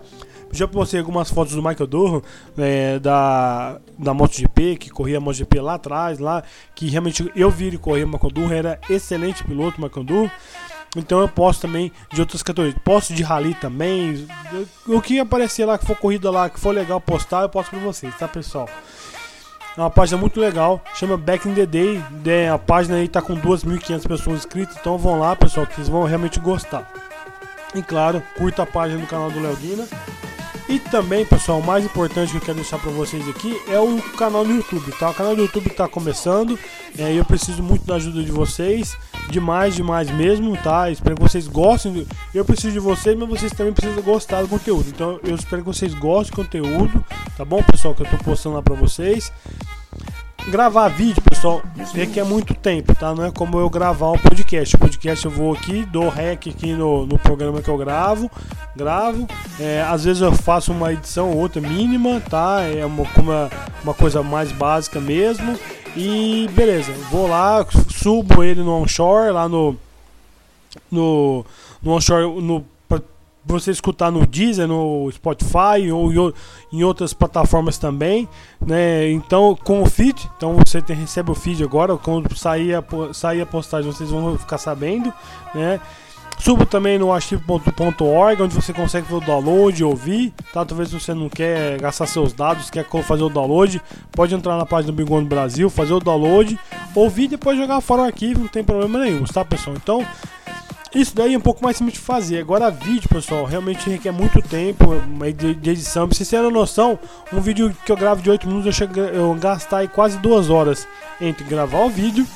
já 0.51 0.68
postei 0.68 1.00
algumas 1.00 1.32
fotos 1.32 1.56
do 1.56 1.63
Michael 1.63 1.88
Durham, 1.88 2.22
é, 2.58 3.00
da, 3.00 3.80
da 3.98 4.13
MotoGP, 4.13 4.75
que 4.75 4.90
corria 4.90 5.18
a 5.18 5.22
MotoGP 5.22 5.62
lá 5.62 5.75
atrás, 5.75 6.20
lá, 6.20 6.44
que 6.75 6.90
realmente 6.90 7.32
eu 7.36 7.50
vi 7.50 7.68
ele 7.68 7.78
correr 7.78 8.06
Michael 8.06 8.34
Durham, 8.34 8.51
era 8.51 8.80
excelente 8.90 9.44
piloto 9.46 9.61
o 9.68 9.82
Michael 9.82 10.03
Durham. 10.03 10.32
Então 10.96 11.22
eu 11.22 11.30
posto 11.30 11.62
também 11.62 11.91
de 12.12 12.20
outras 12.20 12.44
categorias. 12.44 12.75
Posto 12.84 13.13
de 13.13 13.24
rally 13.24 13.53
também. 13.53 14.27
O 14.86 15.01
que 15.01 15.20
aparecer 15.20 15.65
lá, 15.65 15.77
que 15.77 15.86
for 15.86 15.96
corrida 15.96 16.30
lá, 16.30 16.50
que 16.50 16.60
for 16.60 16.75
legal 16.75 17.00
postar, 17.00 17.44
eu 17.44 17.50
posto 17.50 17.70
pra 17.70 17.80
vocês, 17.80 18.13
tá 18.18 18.27
pessoal? 18.27 18.68
É 19.77 19.80
uma 19.80 19.89
página 19.89 20.18
muito 20.18 20.38
legal, 20.38 20.84
chama 20.96 21.15
Back 21.15 21.48
in 21.48 21.53
the 21.53 21.65
Day. 21.65 22.03
É, 22.25 22.50
a 22.50 22.58
página 22.58 22.98
aí 22.98 23.08
tá 23.08 23.22
com 23.22 23.36
2.500 23.38 24.06
pessoas 24.06 24.38
inscritas, 24.39 24.75
então 24.77 24.98
vão 24.98 25.18
lá, 25.18 25.34
pessoal, 25.34 25.65
que 25.65 25.75
vocês 25.75 25.88
vão 25.88 26.03
realmente 26.03 26.41
gostar. 26.41 26.91
E 27.74 27.82
claro, 27.82 28.22
curta 28.38 28.63
a 28.63 28.65
página 28.65 29.00
do 29.00 29.08
canal 29.08 29.32
do 29.32 29.39
Léo 29.39 29.56
Guina. 29.56 29.88
E 30.72 30.80
também, 30.80 31.25
pessoal, 31.25 31.60
o 31.60 31.66
mais 31.66 31.84
importante 31.84 32.32
que 32.32 32.38
eu 32.38 32.42
quero 32.42 32.56
deixar 32.56 32.80
para 32.80 32.92
vocês 32.92 33.28
aqui 33.28 33.62
é 33.68 33.78
o 33.78 34.01
canal 34.13 34.46
no 34.46 34.56
YouTube, 34.56 34.90
tá? 34.98 35.10
O 35.10 35.13
canal 35.13 35.36
do 35.36 35.42
YouTube 35.42 35.68
está 35.68 35.86
começando, 35.86 36.58
é, 36.98 37.12
eu 37.12 37.25
preciso 37.25 37.62
muito 37.62 37.86
da 37.86 37.96
ajuda 37.96 38.24
de 38.24 38.32
vocês, 38.32 38.96
demais, 39.30 39.75
demais 39.75 40.10
mesmo, 40.12 40.56
tá? 40.56 40.90
Espero 40.90 41.18
que 41.18 41.22
vocês 41.24 41.46
gostem. 41.46 42.08
Eu 42.34 42.46
preciso 42.46 42.72
de 42.72 42.80
vocês, 42.80 43.18
mas 43.18 43.28
vocês 43.28 43.51
também 43.51 43.74
precisam 43.74 44.01
gostar 44.01 44.44
do 44.44 44.48
conteúdo. 44.48 44.88
Então, 44.88 45.20
eu 45.25 45.36
espero 45.36 45.62
que 45.62 45.68
vocês 45.68 45.94
gostem 45.94 46.32
do 46.32 46.46
conteúdo, 46.46 47.04
tá 47.36 47.44
bom, 47.44 47.62
pessoal? 47.63 47.94
Que 47.94 48.04
eu 48.04 48.10
tô 48.10 48.18
postando 48.20 48.56
lá 48.56 48.62
para 48.62 48.75
vocês 48.75 49.30
gravar 50.48 50.88
vídeo, 50.88 51.21
pessoal, 51.21 51.62
requer 51.93 52.24
muito 52.24 52.53
tempo, 52.53 52.95
tá? 52.95 53.13
Não 53.13 53.25
é 53.25 53.31
como 53.31 53.60
eu 53.60 53.69
gravar 53.69 54.12
um 54.12 54.17
podcast. 54.17 54.75
O 54.75 54.79
podcast 54.79 55.25
eu 55.25 55.31
vou 55.31 55.53
aqui, 55.53 55.86
dou 55.86 56.10
rec 56.10 56.48
aqui 56.48 56.74
no, 56.74 57.05
no 57.05 57.19
programa 57.19 57.62
que 57.62 57.69
eu 57.69 57.77
gravo, 57.77 58.29
gravo. 58.75 59.27
É, 59.60 59.81
às 59.81 60.03
vezes 60.03 60.21
eu 60.21 60.31
faço 60.31 60.71
uma 60.71 60.93
edição 60.93 61.31
ou 61.31 61.38
outra 61.38 61.62
mínima, 61.62 62.21
tá? 62.21 62.62
É 62.62 62.86
uma, 62.86 63.03
uma, 63.17 63.50
uma 63.83 63.93
coisa 63.93 64.24
mais 64.24 64.51
básica 64.51 65.00
mesmo. 65.00 65.57
E 65.95 66.50
beleza, 66.53 66.91
vou 67.12 67.27
lá, 67.27 67.65
subo 67.89 68.43
ele 68.43 68.63
no 68.63 68.71
onshore, 68.81 69.31
lá 69.31 69.48
no. 69.48 69.75
No, 70.89 71.45
no 71.81 71.91
onshore, 71.91 72.41
no 72.41 72.65
você 73.45 73.71
escutar 73.71 74.12
no 74.12 74.25
Deezer, 74.25 74.67
no 74.67 75.10
Spotify 75.12 75.91
ou 75.91 76.33
em 76.71 76.83
outras 76.83 77.13
plataformas 77.13 77.77
também, 77.77 78.27
né? 78.65 79.12
Então, 79.12 79.55
com 79.55 79.81
o 79.81 79.86
feed, 79.86 80.29
então 80.38 80.55
você 80.55 80.81
tem, 80.81 80.95
recebe 80.95 81.31
o 81.31 81.36
feed 81.36 81.63
agora, 81.63 81.98
quando 81.98 82.36
sair 82.36 82.75
a, 82.75 82.83
sair 83.13 83.41
a 83.41 83.45
postagem 83.45 83.91
vocês 83.91 84.10
vão 84.10 84.38
ficar 84.38 84.57
sabendo, 84.57 85.12
né? 85.55 85.79
Subo 86.39 86.65
também 86.65 86.98
no 86.98 87.13
archivo.org, 87.13 88.41
onde 88.41 88.55
você 88.55 88.74
consegue 88.74 89.05
fazer 89.05 89.24
o 89.24 89.25
download, 89.25 89.83
ouvir, 89.83 90.33
tá? 90.51 90.65
Talvez 90.65 90.91
você 90.91 91.13
não 91.13 91.29
quer 91.29 91.79
gastar 91.79 92.07
seus 92.07 92.33
dados, 92.33 92.69
quer 92.71 92.83
fazer 93.03 93.21
o 93.21 93.29
download, 93.29 93.79
pode 94.12 94.33
entrar 94.33 94.57
na 94.57 94.65
página 94.65 94.91
do 94.91 94.95
Big 94.95 95.12
One 95.12 95.25
Brasil, 95.25 95.69
fazer 95.69 95.93
o 95.93 96.00
download, 96.00 96.60
ouvir 96.95 97.25
e 97.25 97.27
depois 97.29 97.57
jogar 97.57 97.79
fora 97.79 98.01
o 98.01 98.05
arquivo, 98.05 98.41
não 98.41 98.48
tem 98.48 98.63
problema 98.63 99.00
nenhum, 99.00 99.24
tá, 99.25 99.45
pessoal? 99.45 99.75
Então, 99.75 100.03
isso 100.93 101.15
daí 101.15 101.33
é 101.33 101.38
um 101.38 101.41
pouco 101.41 101.63
mais 101.63 101.77
simples 101.77 101.93
de 101.93 102.01
fazer. 102.01 102.39
Agora, 102.39 102.69
vídeo, 102.69 103.07
pessoal, 103.07 103.45
realmente 103.45 103.89
requer 103.89 104.12
muito 104.12 104.41
tempo 104.41 104.89
de 105.36 105.69
edição. 105.69 106.07
Pra 106.07 106.17
vocês 106.17 106.29
terem 106.29 106.51
noção, 106.51 107.00
um 107.31 107.39
vídeo 107.39 107.74
que 107.86 107.91
eu 107.91 107.95
gravo 107.95 108.21
de 108.21 108.29
8 108.29 108.45
minutos, 108.45 108.65
eu, 108.65 108.74
chego, 108.74 109.00
eu 109.00 109.33
gastar 109.36 109.79
aí 109.79 109.88
quase 109.88 110.17
duas 110.17 110.50
horas 110.50 110.86
entre 111.21 111.45
gravar 111.45 111.86
o 111.86 111.89
vídeo 111.89 112.27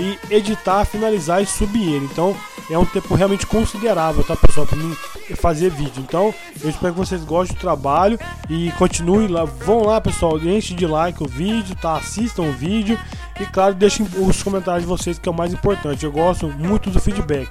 e 0.00 0.18
editar, 0.34 0.84
finalizar 0.84 1.42
e 1.42 1.46
subir 1.46 1.94
ele. 1.94 2.06
Então, 2.06 2.36
é 2.68 2.76
um 2.76 2.84
tempo 2.84 3.14
realmente 3.14 3.46
considerável, 3.46 4.24
tá, 4.24 4.34
pessoal, 4.34 4.66
para 4.66 4.78
mim 4.78 4.96
fazer 5.36 5.70
vídeo. 5.70 6.02
Então, 6.02 6.34
eu 6.60 6.70
espero 6.70 6.94
que 6.94 6.98
vocês 6.98 7.22
gostem 7.22 7.56
do 7.56 7.60
trabalho 7.60 8.18
e 8.50 8.72
continuem 8.72 9.28
lá. 9.28 9.44
Vão 9.44 9.84
lá, 9.84 10.00
pessoal, 10.00 10.38
enche 10.40 10.74
de 10.74 10.86
like 10.86 11.22
o 11.22 11.28
vídeo, 11.28 11.76
tá? 11.76 11.98
Assistam 11.98 12.42
o 12.42 12.52
vídeo 12.52 12.98
e, 13.38 13.46
claro, 13.46 13.74
deixem 13.74 14.04
os 14.16 14.42
comentários 14.42 14.82
de 14.82 14.88
vocês, 14.88 15.20
que 15.20 15.28
é 15.28 15.32
o 15.32 15.34
mais 15.34 15.52
importante. 15.52 16.04
Eu 16.04 16.10
gosto 16.10 16.48
muito 16.48 16.90
do 16.90 17.00
feedback 17.00 17.48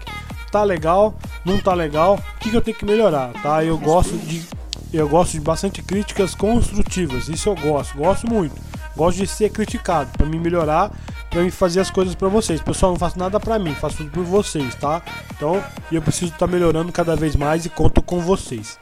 tá 0.52 0.64
legal, 0.64 1.16
não 1.46 1.60
tá 1.60 1.74
legal, 1.74 2.16
o 2.16 2.40
que, 2.40 2.50
que 2.50 2.56
eu 2.56 2.62
tenho 2.62 2.78
que 2.78 2.86
melhorar, 2.86 3.32
tá? 3.42 3.64
Eu 3.64 3.78
gosto 3.78 4.18
de 4.18 4.46
eu 4.94 5.08
gosto 5.08 5.32
de 5.32 5.40
bastante 5.40 5.82
críticas 5.82 6.36
construtivas, 6.36 7.30
isso 7.30 7.48
eu 7.48 7.56
gosto, 7.56 7.98
gosto 7.98 8.30
muito. 8.30 8.56
Gosto 8.94 9.20
de 9.20 9.28
ser 9.28 9.50
criticado 9.50 10.12
para 10.18 10.26
me 10.26 10.38
melhorar, 10.38 10.92
para 11.30 11.42
me 11.42 11.50
fazer 11.50 11.80
as 11.80 11.90
coisas 11.90 12.14
para 12.14 12.28
vocês. 12.28 12.62
Pessoal, 12.62 12.92
não 12.92 13.00
faço 13.00 13.18
nada 13.18 13.40
para 13.40 13.58
mim, 13.58 13.74
faço 13.74 13.98
tudo 13.98 14.12
por 14.12 14.26
vocês, 14.26 14.76
tá? 14.76 15.02
Então, 15.34 15.64
eu 15.90 16.02
preciso 16.02 16.34
estar 16.34 16.40
tá 16.40 16.48
melhorando 16.48 16.92
cada 16.92 17.16
vez 17.16 17.38
mais 17.38 17.66
e 17.66 17.70
conto 17.70 18.02
com 18.02 18.20
vocês. 18.20 18.78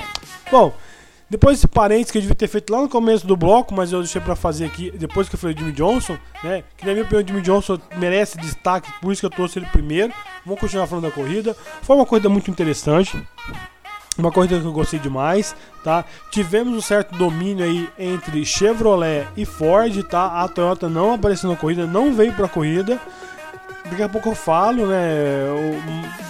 Bom, 0.52 0.74
depois 1.30 1.58
desse 1.58 1.68
parênteses 1.68 2.12
que 2.12 2.18
eu 2.18 2.22
devia 2.22 2.36
ter 2.36 2.48
feito 2.48 2.74
lá 2.74 2.82
no 2.82 2.90
começo 2.90 3.28
do 3.28 3.38
bloco, 3.38 3.74
mas 3.74 3.92
eu 3.92 4.00
deixei 4.00 4.20
para 4.20 4.36
fazer 4.36 4.66
aqui 4.66 4.90
depois 4.92 5.30
que 5.30 5.36
eu 5.36 5.40
falei 5.40 5.54
de 5.54 5.62
Jimmy 5.62 5.74
Johnson, 5.74 6.18
né? 6.44 6.64
Que 6.76 6.86
na 6.86 6.94
minha 6.94 7.04
opinião, 7.04 7.28
Jimmy 7.28 7.42
Johnson 7.42 7.80
merece 7.98 8.38
destaque, 8.38 8.92
por 9.00 9.12
isso 9.12 9.22
que 9.22 9.26
eu 9.28 9.30
trouxe 9.30 9.60
ele 9.60 9.68
primeiro. 9.68 10.12
Vamos 10.44 10.60
continuar 10.60 10.88
falando 10.88 11.06
da 11.06 11.12
corrida. 11.12 11.56
Foi 11.84 11.96
uma 11.96 12.06
corrida 12.06 12.30
muito 12.30 12.50
interessante. 12.50 13.22
Uma 14.18 14.32
corrida 14.32 14.60
que 14.60 14.66
eu 14.66 14.74
gostei 14.74 15.00
demais, 15.00 15.56
tá? 15.84 16.04
Tivemos 16.32 16.76
um 16.76 16.82
certo 16.82 17.16
domínio 17.16 17.64
aí 17.64 17.88
entre 17.98 18.44
Chevrolet 18.44 19.28
e 19.38 19.46
Ford, 19.46 20.02
tá? 20.04 20.44
A 20.44 20.48
Toyota 20.48 20.90
não 20.90 21.14
apareceu 21.14 21.50
na 21.50 21.56
corrida, 21.56 21.86
não 21.86 22.12
veio 22.12 22.34
para 22.34 22.48
a 22.48 22.50
corrida. 22.50 23.00
Daqui 23.86 24.04
a 24.04 24.10
pouco 24.10 24.30
eu 24.30 24.36
falo, 24.36 24.88
né? 24.88 25.46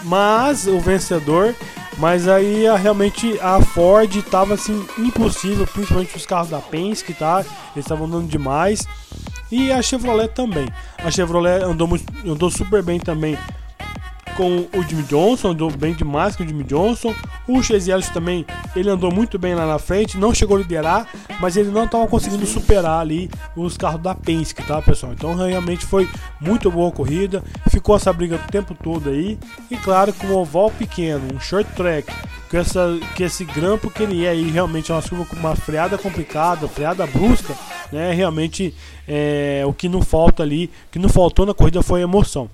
Mas 0.04 0.68
o 0.68 0.80
vencedor 0.80 1.56
mas 2.00 2.28
aí 2.28 2.66
a, 2.66 2.76
realmente 2.78 3.38
a 3.42 3.62
Ford 3.62 4.16
estava 4.16 4.54
assim 4.54 4.86
impossível, 4.98 5.68
principalmente 5.68 6.16
os 6.16 6.26
carros 6.26 6.50
da 6.50 6.60
Penske, 6.60 7.14
tá? 7.14 7.46
Eles 7.76 7.86
estavam 7.86 8.08
andando 8.08 8.28
demais. 8.28 8.88
E 9.52 9.72
a 9.72 9.82
Chevrolet 9.82 10.30
também. 10.30 10.68
A 10.98 11.12
Chevrolet 11.12 11.64
andou, 11.64 11.90
andou 12.26 12.50
super 12.50 12.82
bem 12.82 13.00
também 13.00 13.38
com 14.40 14.66
o 14.74 14.82
Jimmy 14.84 15.04
Johnson, 15.04 15.50
andou 15.50 15.70
bem 15.70 15.94
demais 15.94 16.34
com 16.34 16.46
o 16.46 16.48
Jimmy 16.48 16.64
Johnson. 16.64 17.14
O 17.46 17.62
Chase 17.62 17.92
Elliott 17.92 18.14
também, 18.14 18.46
ele 18.74 18.90
andou 18.90 19.14
muito 19.14 19.38
bem 19.38 19.54
lá 19.54 19.68
na 19.68 19.78
frente, 19.78 20.18
não 20.18 20.34
chegou 20.34 20.56
a 20.56 20.62
liderar, 20.62 21.10
mas 21.42 21.58
ele 21.58 21.70
não 21.72 21.84
estava 21.84 22.08
conseguindo 22.08 22.46
superar 22.46 23.02
ali 23.02 23.30
os 23.54 23.76
carros 23.76 24.02
da 24.02 24.16
Penske, 24.16 24.64
tá, 24.64 24.82
pessoal? 24.82 25.12
Então 25.12 25.36
realmente 25.36 25.86
foi 25.86 26.10
muito 26.40 26.72
boa 26.72 26.88
a 26.88 26.92
corrida, 26.94 27.44
ficou 27.70 27.98
essa 27.98 28.14
briga 28.14 28.38
o 28.38 28.50
tempo 28.50 28.74
todo 28.74 29.10
aí. 29.10 29.38
E 29.70 29.76
claro, 29.76 30.14
com 30.14 30.28
um 30.28 30.38
oval 30.38 30.72
pequeno, 30.72 31.36
um 31.36 31.40
short 31.42 31.70
track, 31.74 32.10
com 32.50 32.58
essa, 32.58 32.98
que 33.18 33.24
esse 33.24 33.44
grampo 33.44 33.90
que 33.90 34.04
ele 34.04 34.26
é 34.26 34.30
aí, 34.30 34.50
realmente 34.50 34.90
é 34.90 34.96
uma 34.96 35.02
chuva 35.02 35.26
com 35.26 35.36
uma 35.36 35.54
freada 35.54 35.98
complicada, 35.98 36.66
freada 36.66 37.06
brusca, 37.06 37.54
né? 37.92 38.14
Realmente 38.14 38.74
é, 39.06 39.64
o 39.66 39.74
que 39.74 39.90
não 39.90 40.02
falta 40.02 40.44
ali, 40.44 40.72
o 40.88 40.92
que 40.92 41.00
não 41.00 41.10
faltou 41.10 41.46
na 41.46 41.54
corrida 41.54 41.84
foi 41.84 42.02
emoção. 42.02 42.50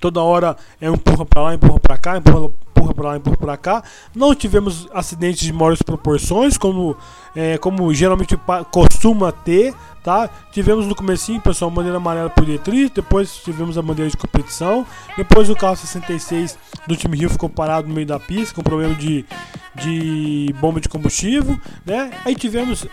Toda 0.00 0.22
hora 0.22 0.56
é 0.80 0.86
empurra 0.88 1.24
para 1.24 1.42
lá, 1.42 1.54
empurra 1.54 1.80
para 1.80 1.98
cá, 1.98 2.16
empurra, 2.16 2.50
empurra 2.86 2.94
para 2.94 3.08
lá, 3.08 3.16
empurra 3.16 3.36
para 3.36 3.56
cá. 3.56 3.84
Não 4.14 4.34
tivemos 4.34 4.88
acidentes 4.92 5.40
de 5.40 5.52
maiores 5.52 5.82
proporções, 5.82 6.56
como, 6.56 6.96
é, 7.34 7.58
como 7.58 7.92
geralmente 7.92 8.38
costuma 8.70 9.32
ter, 9.32 9.74
tá? 10.02 10.30
Tivemos 10.52 10.86
no 10.86 10.94
comecinho, 10.94 11.40
pessoal, 11.40 11.70
bandeira 11.70 11.96
amarela 11.96 12.30
por 12.30 12.44
Dietrich, 12.44 12.94
depois 12.94 13.36
tivemos 13.36 13.76
a 13.76 13.82
bandeira 13.82 14.10
de 14.10 14.16
competição, 14.16 14.86
depois 15.16 15.50
o 15.50 15.56
carro 15.56 15.76
66 15.76 16.58
do 16.86 16.96
time 16.96 17.16
Rio 17.16 17.30
ficou 17.30 17.48
parado 17.48 17.88
no 17.88 17.94
meio 17.94 18.06
da 18.06 18.20
pista 18.20 18.54
com 18.54 18.62
problema 18.62 18.94
de, 18.94 19.24
de 19.74 20.54
bomba 20.60 20.80
de 20.80 20.88
combustível, 20.88 21.58
né? 21.84 22.10
Aí 22.24 22.34
tivemos, 22.34 22.86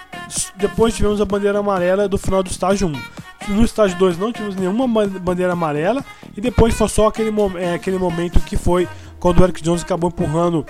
depois 0.55 0.95
tivemos 0.95 1.21
a 1.21 1.25
bandeira 1.25 1.59
amarela 1.59 2.07
do 2.07 2.17
final 2.17 2.41
do 2.41 2.50
estágio 2.50 2.88
1. 2.88 3.23
No 3.50 3.65
estágio 3.65 3.97
2 3.97 4.17
não 4.17 4.31
tivemos 4.31 4.55
nenhuma 4.55 4.88
bandeira 4.88 5.51
amarela 5.51 6.03
e 6.35 6.39
depois 6.39 6.73
foi 6.73 6.88
só 6.88 7.07
aquele, 7.07 7.29
é, 7.59 7.73
aquele 7.73 7.97
momento 7.97 8.39
que 8.39 8.55
foi 8.55 8.88
quando 9.23 9.39
o 9.39 9.43
Eric 9.45 9.63
Jones 9.63 9.83
acabou 9.83 10.09
empurrando 10.09 10.65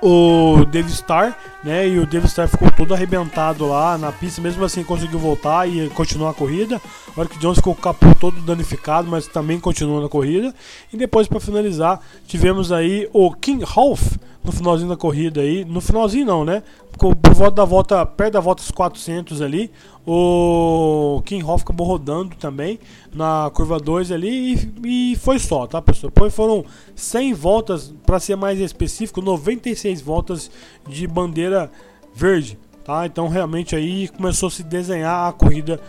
o 0.00 0.64
David 0.64 0.94
Starr, 0.94 1.36
né? 1.62 1.86
E 1.86 1.98
o 1.98 2.06
David 2.06 2.26
Starr 2.30 2.48
ficou 2.48 2.70
todo 2.70 2.94
arrebentado 2.94 3.68
lá 3.68 3.98
na 3.98 4.10
pista, 4.10 4.40
mesmo 4.40 4.64
assim 4.64 4.82
conseguiu 4.82 5.18
voltar 5.18 5.68
e 5.68 5.90
continuar 5.90 6.30
a 6.30 6.32
corrida. 6.32 6.80
O 7.14 7.20
Eric 7.20 7.38
Jones 7.38 7.58
ficou 7.58 7.74
com 7.74 7.80
o 7.80 7.82
capô 7.82 8.14
todo 8.14 8.40
danificado, 8.40 9.10
mas 9.10 9.26
também 9.26 9.60
continuou 9.60 10.00
na 10.00 10.08
corrida. 10.08 10.54
E 10.90 10.96
depois 10.96 11.28
para 11.28 11.38
finalizar, 11.38 12.00
tivemos 12.26 12.72
aí 12.72 13.06
o 13.12 13.30
King 13.30 13.62
Rolf 13.62 14.16
no 14.42 14.50
finalzinho 14.50 14.88
da 14.88 14.96
corrida 14.96 15.42
aí, 15.42 15.66
no 15.66 15.82
finalzinho 15.82 16.24
não, 16.24 16.46
né? 16.46 16.62
Por 16.96 17.14
volta 17.34 17.56
da 17.56 17.64
volta, 17.66 18.06
perto 18.06 18.32
da 18.32 18.40
volta 18.40 18.62
dos 18.62 18.70
400 18.70 19.42
ali, 19.42 19.70
o 20.06 20.95
King 21.22 21.44
Hoff 21.44 21.62
acabou 21.62 21.86
rodando 21.86 22.36
também 22.36 22.78
na 23.14 23.50
curva 23.52 23.78
2 23.78 24.12
ali 24.12 24.72
e, 24.82 25.12
e, 25.12 25.16
foi 25.16 25.38
só, 25.38 25.66
tá 25.66 25.80
pessoal? 25.80 26.10
Depois 26.10 26.34
foram 26.34 26.64
100 26.94 27.34
voltas, 27.34 27.94
para 28.04 28.18
ser 28.20 28.36
mais 28.36 28.60
específico, 28.60 29.20
96 29.20 30.00
voltas 30.00 30.50
de 30.88 31.06
bandeira 31.06 31.70
verde, 32.14 32.58
tá? 32.84 33.06
Então 33.06 33.28
realmente 33.28 33.74
aí 33.74 34.08
começou 34.08 34.48
a 34.48 34.50
se 34.50 34.62
desenhar 34.62 35.28
a 35.28 35.32
corrida 35.32 35.80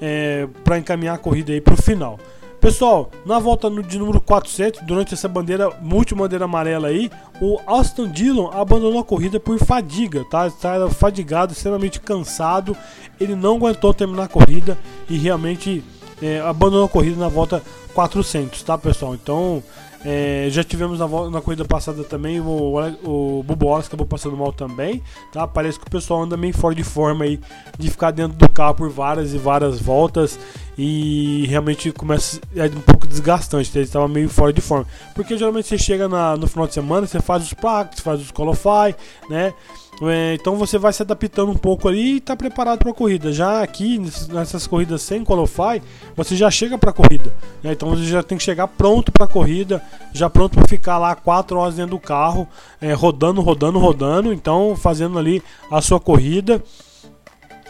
é, 0.00 0.48
para 0.64 0.78
encaminhar 0.78 1.14
a 1.14 1.18
corrida 1.18 1.52
aí 1.52 1.60
para 1.60 1.74
o 1.74 1.82
final. 1.82 2.18
Pessoal, 2.66 3.08
na 3.24 3.38
volta 3.38 3.70
de 3.70 3.96
número 3.96 4.20
400, 4.20 4.80
durante 4.82 5.14
essa 5.14 5.28
bandeira, 5.28 5.70
multibandeira 5.80 6.46
amarela 6.46 6.88
aí, 6.88 7.08
o 7.40 7.60
Austin 7.64 8.08
Dillon 8.08 8.50
abandonou 8.52 8.98
a 8.98 9.04
corrida 9.04 9.38
por 9.38 9.56
fadiga, 9.60 10.24
tá? 10.28 10.48
Estava 10.48 10.90
fadigado, 10.90 11.52
extremamente 11.52 12.00
cansado. 12.00 12.76
Ele 13.20 13.36
não 13.36 13.54
aguentou 13.54 13.94
terminar 13.94 14.24
a 14.24 14.28
corrida 14.28 14.76
e 15.08 15.16
realmente 15.16 15.84
é, 16.20 16.40
abandonou 16.40 16.86
a 16.86 16.88
corrida 16.88 17.16
na 17.16 17.28
volta 17.28 17.62
400, 17.94 18.60
tá 18.64 18.76
pessoal? 18.76 19.14
Então 19.14 19.62
é, 20.04 20.48
já 20.50 20.62
tivemos 20.62 20.98
na, 20.98 21.08
na, 21.30 21.40
corrida 21.40 21.64
passada 21.64 22.04
também 22.04 22.40
o, 22.40 22.76
o, 23.02 23.42
Bubo 23.42 23.74
acabou 23.74 24.06
passando 24.06 24.36
mal 24.36 24.52
também, 24.52 25.02
tá? 25.32 25.46
Parece 25.46 25.78
que 25.78 25.86
o 25.86 25.90
pessoal 25.90 26.22
anda 26.22 26.36
meio 26.36 26.54
fora 26.54 26.74
de 26.74 26.84
forma 26.84 27.24
aí 27.24 27.40
de 27.78 27.90
ficar 27.90 28.10
dentro 28.10 28.36
do 28.36 28.48
carro 28.48 28.74
por 28.74 28.90
várias 28.90 29.32
e 29.34 29.38
várias 29.38 29.80
voltas 29.80 30.38
e 30.78 31.46
realmente 31.48 31.90
começa 31.90 32.40
é 32.54 32.66
um 32.66 32.80
pouco 32.82 33.06
desgastante, 33.06 33.70
ele 33.74 33.84
estava 33.84 34.06
meio 34.06 34.28
fora 34.28 34.52
de 34.52 34.60
forma. 34.60 34.86
Porque 35.14 35.36
geralmente 35.36 35.68
você 35.68 35.78
chega 35.78 36.08
na, 36.08 36.36
no 36.36 36.46
final 36.46 36.66
de 36.66 36.74
semana, 36.74 37.06
você 37.06 37.20
faz 37.20 37.42
os 37.42 37.54
practice, 37.54 38.02
faz 38.02 38.20
os 38.20 38.30
qualify, 38.30 38.94
né? 39.28 39.54
É, 40.02 40.34
então 40.34 40.56
você 40.56 40.78
vai 40.78 40.92
se 40.92 41.02
adaptando 41.02 41.50
um 41.50 41.56
pouco 41.56 41.88
ali 41.88 42.14
e 42.14 42.16
está 42.18 42.36
preparado 42.36 42.78
para 42.78 42.90
a 42.90 42.94
corrida. 42.94 43.32
Já 43.32 43.62
aqui, 43.62 43.98
nessas 44.28 44.66
corridas 44.66 45.02
sem 45.02 45.24
qualify, 45.24 45.82
você 46.14 46.36
já 46.36 46.50
chega 46.50 46.76
para 46.76 46.90
a 46.90 46.92
corrida. 46.92 47.32
Né? 47.62 47.72
Então 47.72 47.90
você 47.90 48.04
já 48.04 48.22
tem 48.22 48.36
que 48.36 48.44
chegar 48.44 48.68
pronto 48.68 49.10
para 49.10 49.24
a 49.24 49.28
corrida, 49.28 49.82
já 50.12 50.28
pronto 50.28 50.54
para 50.54 50.68
ficar 50.68 50.98
lá 50.98 51.14
4 51.14 51.58
horas 51.58 51.76
dentro 51.76 51.92
do 51.92 51.98
carro, 51.98 52.46
é, 52.80 52.92
rodando, 52.92 53.40
rodando, 53.40 53.78
rodando. 53.78 54.32
Então 54.32 54.76
fazendo 54.76 55.18
ali 55.18 55.42
a 55.70 55.80
sua 55.80 55.98
corrida 55.98 56.62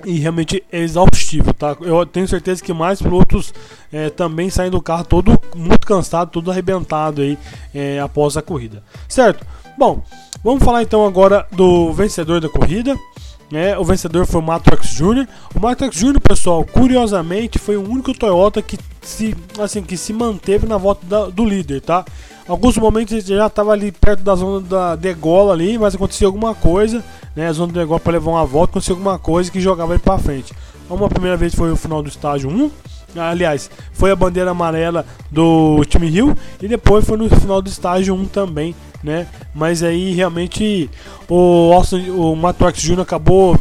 e 0.04 0.18
realmente 0.18 0.62
é 0.71 0.80
exaustivo, 0.80 1.54
tá? 1.54 1.76
Eu 1.80 2.04
tenho 2.04 2.28
certeza 2.28 2.62
que 2.62 2.73
mais 2.73 3.00
pilotos 3.00 3.54
é, 3.92 4.11
também 4.11 4.50
saem 4.50 4.71
do 4.71 4.83
carro 4.83 5.04
todo 5.04 5.40
muito 5.54 5.87
cansado, 5.87 6.30
todo 6.30 6.50
arrebentado 6.50 7.23
aí 7.23 7.38
é, 7.75 7.99
após 8.00 8.37
a 8.37 8.42
corrida, 8.42 8.83
certo? 9.09 9.47
Bom, 9.78 10.02
vamos 10.42 10.64
falar 10.64 10.83
então 10.83 11.06
agora 11.06 11.47
do 11.52 11.92
vencedor 11.92 12.40
da 12.40 12.49
corrida. 12.49 12.97
É, 13.52 13.78
o 13.78 13.85
vencedor 13.85 14.26
foi 14.26 14.40
o 14.40 14.42
Matrox 14.42 14.88
Jr. 14.88 15.28
O 15.54 15.61
Matrox 15.61 15.97
Jr., 15.97 16.18
pessoal, 16.18 16.64
curiosamente 16.64 17.59
foi 17.59 17.76
o 17.76 17.83
único 17.83 18.14
Toyota 18.14 18.62
que 18.62 18.78
se, 19.02 19.37
assim, 19.61 19.83
que 19.83 19.97
se 19.97 20.14
manteve 20.14 20.66
na 20.66 20.78
volta 20.78 21.06
da, 21.06 21.26
do 21.26 21.45
líder, 21.45 21.83
tá? 21.83 22.04
Alguns 22.49 22.76
momentos 22.78 23.12
ele 23.12 23.38
já 23.38 23.47
estava 23.47 23.73
ali 23.73 23.92
perto 23.92 24.23
da 24.23 24.35
zona 24.35 24.66
da 24.66 24.97
degola 24.97 25.52
ali, 25.52 25.78
mas 25.78 25.95
aconteceu 25.95 26.28
alguma 26.28 26.54
coisa, 26.54 27.04
né? 27.37 27.47
A 27.47 27.52
zona 27.52 27.73
do 27.73 27.78
degola 27.78 28.00
para 28.00 28.12
levar 28.12 28.30
uma 28.30 28.47
volta, 28.47 28.73
aconteceu 28.73 28.95
alguma 28.95 29.18
coisa 29.18 29.50
que 29.50 29.61
jogava 29.61 29.92
ele 29.92 30.02
para 30.02 30.18
frente. 30.18 30.54
Uma 30.88 31.09
primeira 31.09 31.37
vez 31.37 31.54
foi 31.54 31.71
o 31.71 31.76
final 31.76 32.02
do 32.02 32.09
estágio 32.09 32.49
1, 32.49 32.71
aliás, 33.21 33.71
foi 33.92 34.11
a 34.11 34.16
bandeira 34.16 34.50
amarela 34.50 35.04
do 35.30 35.85
time 35.85 36.09
Rio 36.09 36.37
e 36.61 36.68
depois 36.68 37.04
foi 37.04 37.16
no 37.16 37.28
final 37.28 37.61
do 37.61 37.68
estágio 37.68 38.14
1 38.14 38.26
também, 38.26 38.75
né? 39.06 39.26
Mas 39.54 39.82
aí 39.82 40.12
realmente 40.12 40.90
o 41.28 41.72
Austin, 41.72 42.10
o 42.10 42.34
Jr. 42.75 43.00
acabou 43.00 43.58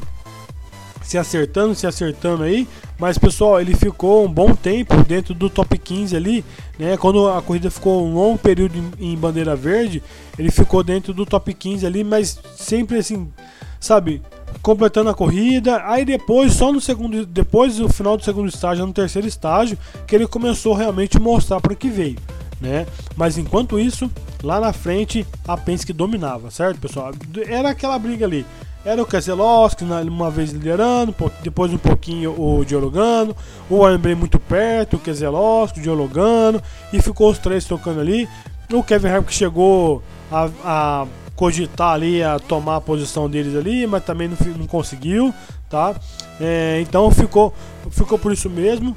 se 1.03 1.19
acertando, 1.19 1.75
se 1.75 1.85
acertando 1.85 2.41
aí, 2.41 2.67
mas 2.97 3.15
pessoal, 3.15 3.61
ele 3.61 3.75
ficou 3.75 4.25
um 4.25 4.31
bom 4.31 4.55
tempo 4.55 4.95
dentro 5.03 5.35
do 5.35 5.51
top 5.51 5.77
15 5.77 6.15
ali, 6.15 6.43
né? 6.79 6.97
Quando 6.97 7.29
a 7.29 7.41
corrida 7.43 7.69
ficou 7.69 8.07
um 8.07 8.15
longo 8.15 8.39
período 8.39 8.75
em, 8.99 9.13
em 9.13 9.15
bandeira 9.15 9.55
verde, 9.55 10.01
ele 10.37 10.49
ficou 10.49 10.83
dentro 10.83 11.13
do 11.13 11.23
top 11.23 11.53
15 11.53 11.85
ali, 11.85 12.03
mas 12.03 12.39
sempre 12.55 12.97
assim, 12.97 13.31
sabe, 13.79 14.23
completando 14.63 15.11
a 15.11 15.13
corrida. 15.13 15.83
Aí 15.85 16.03
depois, 16.03 16.53
só 16.53 16.73
no 16.73 16.81
segundo, 16.81 17.23
depois 17.23 17.75
do 17.75 17.87
final 17.87 18.17
do 18.17 18.23
segundo 18.23 18.49
estágio, 18.49 18.87
no 18.87 18.93
terceiro 18.93 19.27
estágio, 19.27 19.77
que 20.07 20.15
ele 20.15 20.25
começou 20.25 20.73
realmente 20.73 21.17
a 21.17 21.19
mostrar 21.19 21.61
para 21.61 21.73
o 21.73 21.75
que 21.75 21.89
veio 21.89 22.17
né? 22.65 22.85
Mas 23.15 23.37
enquanto 23.37 23.79
isso, 23.79 24.11
lá 24.43 24.59
na 24.59 24.73
frente 24.73 25.25
a 25.47 25.55
Penske 25.55 25.93
dominava, 25.93 26.49
certo, 26.49 26.79
pessoal? 26.79 27.13
Era 27.47 27.69
aquela 27.69 27.97
briga 27.99 28.25
ali. 28.25 28.45
Era 28.83 29.01
o 29.01 29.05
Keselowski 29.05 29.83
uma 29.83 30.29
vez 30.29 30.51
liderando, 30.51 31.15
depois 31.41 31.73
um 31.73 31.77
pouquinho 31.77 32.39
o 32.39 32.63
Diologano, 32.63 33.35
o 33.67 33.79
Wembley 33.79 34.13
muito 34.13 34.37
perto, 34.37 34.97
o 34.97 34.99
Keselowski, 34.99 35.79
o 35.79 35.81
Diologano, 35.81 36.61
e 36.93 37.01
ficou 37.01 37.31
os 37.31 37.39
três 37.39 37.65
tocando 37.65 37.99
ali. 37.99 38.29
O 38.71 38.83
Kevin 38.83 39.07
Harvick 39.07 39.33
chegou 39.33 40.03
a, 40.31 40.49
a, 40.63 41.07
cogitar 41.35 41.93
ali, 41.93 42.21
a 42.21 42.37
tomar 42.37 42.75
a 42.75 42.81
posição 42.81 43.27
deles 43.27 43.55
ali, 43.55 43.87
mas 43.87 44.03
também 44.03 44.27
não, 44.27 44.37
não 44.55 44.67
conseguiu, 44.67 45.33
tá? 45.67 45.95
É, 46.39 46.79
então 46.81 47.09
ficou, 47.09 47.55
ficou 47.89 48.19
por 48.19 48.31
isso 48.31 48.49
mesmo. 48.51 48.95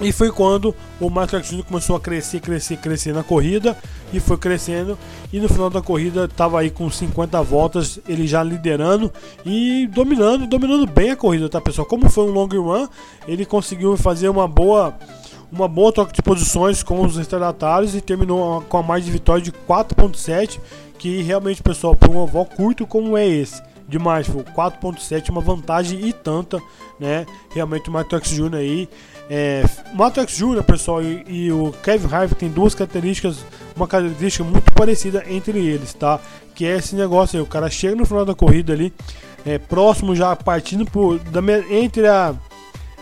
E 0.00 0.12
foi 0.12 0.30
quando 0.30 0.74
o 1.00 1.08
Max 1.08 1.32
Jr. 1.32 1.64
começou 1.64 1.96
a 1.96 2.00
crescer, 2.00 2.40
crescer, 2.40 2.76
crescer 2.76 3.14
na 3.14 3.22
corrida 3.22 3.76
e 4.12 4.20
foi 4.20 4.36
crescendo. 4.36 4.98
E 5.32 5.40
no 5.40 5.48
final 5.48 5.70
da 5.70 5.80
corrida 5.80 6.26
estava 6.26 6.60
aí 6.60 6.70
com 6.70 6.90
50 6.90 7.42
voltas, 7.42 7.98
ele 8.06 8.26
já 8.26 8.42
liderando 8.42 9.10
e 9.44 9.86
dominando, 9.86 10.46
dominando 10.46 10.86
bem 10.86 11.12
a 11.12 11.16
corrida, 11.16 11.48
tá 11.48 11.62
pessoal? 11.62 11.86
Como 11.86 12.10
foi 12.10 12.24
um 12.24 12.30
long 12.30 12.46
run, 12.48 12.86
ele 13.26 13.46
conseguiu 13.46 13.96
fazer 13.96 14.28
uma 14.28 14.46
boa 14.46 14.94
uma 15.50 15.68
boa 15.68 15.92
troca 15.92 16.12
de 16.12 16.20
posições 16.22 16.82
com 16.82 17.00
os 17.02 17.16
retardatários 17.16 17.94
e 17.94 18.00
terminou 18.00 18.60
com 18.62 18.76
a 18.78 18.82
margem 18.82 19.06
de 19.06 19.12
vitória 19.12 19.42
de 19.42 19.52
4.7, 19.52 20.58
que 20.98 21.22
realmente, 21.22 21.62
pessoal, 21.62 21.94
para 21.94 22.10
um 22.10 22.16
oval 22.16 22.44
curto 22.44 22.84
como 22.84 23.16
é 23.16 23.26
esse, 23.26 23.62
demais, 23.88 24.26
4.7, 24.26 25.30
uma 25.30 25.40
vantagem 25.40 26.04
e 26.04 26.12
tanta, 26.12 26.60
né? 26.98 27.24
Realmente 27.54 27.88
o 27.88 27.92
Matrix 27.92 28.30
Jr. 28.30 28.56
aí 28.56 28.88
é, 29.28 29.64
Matrix 29.92 30.36
Jr., 30.36 30.62
pessoal, 30.62 31.02
e, 31.02 31.24
e, 31.26 31.52
o 31.52 31.72
Kevin 31.82 32.12
Harvick 32.12 32.38
tem 32.38 32.48
duas 32.48 32.74
características, 32.74 33.38
uma 33.74 33.88
característica 33.88 34.44
muito 34.44 34.72
parecida 34.72 35.24
entre 35.28 35.58
eles, 35.58 35.92
tá? 35.92 36.20
Que 36.54 36.64
é 36.64 36.76
esse 36.76 36.94
negócio 36.94 37.36
aí, 37.36 37.42
o 37.42 37.46
cara 37.46 37.68
chega 37.68 37.96
no 37.96 38.06
final 38.06 38.24
da 38.24 38.34
corrida 38.34 38.72
ali, 38.72 38.92
é, 39.44 39.58
próximo 39.58 40.14
já 40.14 40.34
partindo 40.36 40.84
por, 40.84 41.18
da, 41.18 41.40
entre 41.70 42.06
a 42.06 42.34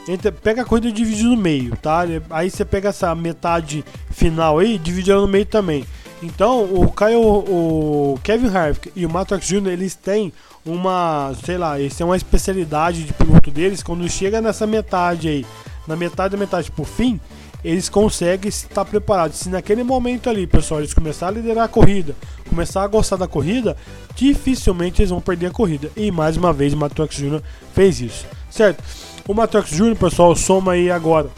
entre, 0.07 0.31
pega 0.31 0.63
a 0.63 0.65
corrida 0.65 0.89
e 0.89 0.93
divide 0.93 1.25
no 1.25 1.37
meio, 1.37 1.77
tá? 1.77 2.05
Aí 2.31 2.51
você 2.51 2.65
pega 2.65 2.91
essa 2.91 3.15
metade 3.15 3.85
final 4.11 4.59
aí, 4.59 4.79
divide 4.79 5.11
ela 5.11 5.23
no 5.23 5.29
meio 5.29 5.47
também. 5.47 5.85
Então, 6.23 6.65
o 6.65 6.91
Kyle, 6.91 7.17
o 7.17 8.19
Kevin 8.23 8.49
Harvick 8.49 8.93
e 8.95 9.05
o 9.05 9.11
Matrix 9.11 9.47
Jr. 9.47 9.69
eles 9.69 9.95
têm 9.95 10.33
uma, 10.65 11.33
sei 11.45 11.59
lá, 11.59 11.79
eles 11.79 11.95
têm 11.95 12.07
uma 12.07 12.17
especialidade 12.17 13.05
de 13.05 13.13
piloto 13.13 13.51
deles 13.51 13.83
quando 13.83 14.09
chega 14.09 14.41
nessa 14.41 14.67
metade 14.67 15.29
aí 15.29 15.47
na 15.87 15.97
metade 15.97 16.33
da 16.33 16.39
metade 16.39 16.71
por 16.71 16.87
fim, 16.87 17.21
eles 17.65 17.89
conseguem 17.89 18.49
estar 18.49 18.85
preparados. 18.85 19.39
Se 19.39 19.49
naquele 19.49 19.83
momento 19.83 20.29
ali, 20.29 20.47
pessoal, 20.47 20.81
eles 20.81 20.93
começarem 20.93 21.39
a 21.39 21.41
liderar 21.41 21.65
a 21.65 21.69
corrida, 21.69 22.15
começar 22.49 22.83
a 22.83 22.87
gostar 22.87 23.17
da 23.17 23.27
corrida, 23.27 23.77
dificilmente 24.15 25.01
eles 25.01 25.11
vão 25.11 25.21
perder 25.21 25.47
a 25.47 25.51
corrida. 25.51 25.91
E 25.97 26.11
mais 26.11 26.37
uma 26.37 26.53
vez 26.53 26.75
o 26.75 26.77
Matrox 26.77 27.17
Jr. 27.17 27.41
fez 27.73 28.01
isso, 28.01 28.27
certo? 28.51 28.83
O 29.27 29.33
Matrox 29.33 29.71
Jr., 29.71 29.97
pessoal, 29.97 30.37
soma 30.37 30.73
aí 30.73 30.91
agora 30.91 31.31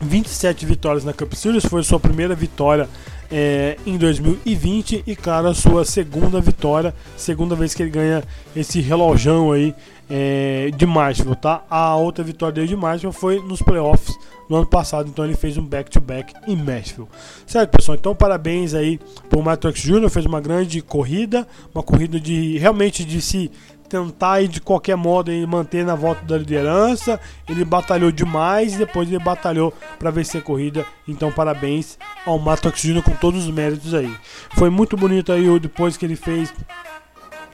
27 0.00 0.64
vitórias 0.64 1.04
na 1.04 1.12
Cup 1.12 1.32
Series, 1.34 1.64
foi 1.64 1.82
sua 1.82 2.00
primeira 2.00 2.34
vitória 2.34 2.88
é, 3.30 3.76
em 3.86 3.96
2020 3.96 5.04
e, 5.06 5.16
claro, 5.16 5.48
a 5.48 5.54
sua 5.54 5.84
segunda 5.84 6.40
vitória, 6.40 6.94
segunda 7.16 7.54
vez 7.54 7.74
que 7.74 7.82
ele 7.82 7.90
ganha 7.90 8.24
esse 8.54 8.80
relojão 8.80 9.52
aí 9.52 9.74
é, 10.08 10.70
de 10.76 10.86
Marshall, 10.86 11.34
tá? 11.34 11.64
A 11.68 11.96
outra 11.96 12.22
vitória 12.22 12.54
dele 12.54 12.68
de 12.68 12.76
Marshall 12.76 13.12
foi 13.12 13.40
nos 13.40 13.60
playoffs 13.60 14.16
no 14.48 14.56
ano 14.56 14.66
passado, 14.66 15.08
então 15.08 15.24
ele 15.24 15.34
fez 15.34 15.56
um 15.56 15.64
back-to-back 15.64 16.32
-back 16.32 16.48
em 16.48 16.56
Nashville. 16.56 17.08
Certo, 17.46 17.70
pessoal? 17.70 17.96
Então 17.96 18.14
parabéns 18.14 18.74
aí 18.74 19.00
pro 19.28 19.42
Matrix 19.42 19.80
Jr., 19.80 20.08
fez 20.08 20.24
uma 20.24 20.40
grande 20.40 20.80
corrida, 20.80 21.46
uma 21.74 21.82
corrida 21.82 22.20
de 22.20 22.56
realmente 22.58 23.04
de 23.04 23.20
se 23.20 23.50
tentar 23.86 24.42
e 24.42 24.48
de 24.48 24.60
qualquer 24.60 24.96
modo 24.96 25.30
ele 25.30 25.46
manter 25.46 25.84
na 25.84 25.94
volta 25.94 26.24
da 26.24 26.36
liderança. 26.36 27.20
Ele 27.48 27.64
batalhou 27.64 28.10
demais 28.10 28.74
e 28.74 28.78
depois 28.78 29.08
ele 29.08 29.18
batalhou 29.18 29.72
para 29.98 30.10
vencer 30.10 30.40
a 30.40 30.44
corrida. 30.44 30.84
Então 31.06 31.30
parabéns 31.32 31.98
ao 32.24 32.38
Matrix 32.38 32.82
Jr. 32.82 33.02
com 33.02 33.12
todos 33.12 33.46
os 33.46 33.50
méritos 33.50 33.94
aí. 33.94 34.14
Foi 34.56 34.70
muito 34.70 34.96
bonito 34.96 35.32
aí 35.32 35.58
depois 35.58 35.96
que 35.96 36.04
ele 36.04 36.16
fez 36.16 36.52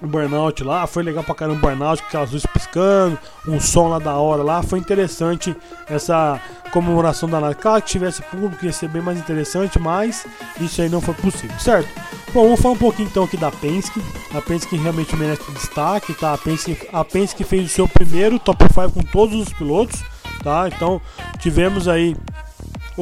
o 0.03 0.07
burnout 0.07 0.65
lá, 0.65 0.87
foi 0.87 1.03
legal 1.03 1.23
pra 1.23 1.35
caramba 1.35 1.59
o 1.59 1.61
burnout, 1.61 2.03
com 2.03 2.09
aquelas 2.09 2.33
luzes 2.33 2.47
piscando, 2.47 3.17
um 3.47 3.61
som 3.61 3.89
lá 3.89 4.01
da 4.01 4.17
hora 4.17 4.43
lá, 4.43 4.63
foi 4.63 4.81
interessante 4.81 5.55
essa 5.89 6.41
comemoração 6.73 7.29
da. 7.29 7.55
Claro 7.55 7.83
que 7.83 7.89
tivesse 7.89 8.21
público 8.23 8.65
ia 8.65 8.73
ser 8.73 8.89
bem 8.89 9.01
mais 9.01 9.19
interessante, 9.19 9.79
mas 9.79 10.27
isso 10.61 10.83
aí 10.83 10.89
não 10.89 11.01
foi 11.01 11.15
possível, 11.15 11.59
certo? 11.59 11.89
Bom, 12.33 12.45
vamos 12.45 12.63
falar 12.63 12.75
um 12.75 12.79
pouquinho 12.79 13.09
então 13.11 13.25
aqui 13.25 13.37
da 13.37 13.51
Penske, 13.51 14.01
a 14.35 14.41
Penske 14.41 14.75
realmente 14.77 15.15
merece 15.15 15.53
destaque, 15.53 16.15
tá? 16.15 16.33
A 16.33 16.39
Penske, 16.39 16.89
a 16.91 17.05
Penske 17.05 17.45
fez 17.45 17.67
o 17.67 17.69
seu 17.69 17.87
primeiro 17.87 18.39
top 18.39 18.65
5 18.73 18.91
com 18.91 19.03
todos 19.03 19.35
os 19.35 19.53
pilotos, 19.53 20.03
tá? 20.43 20.67
Então 20.67 20.99
tivemos 21.41 21.87
aí 21.89 22.17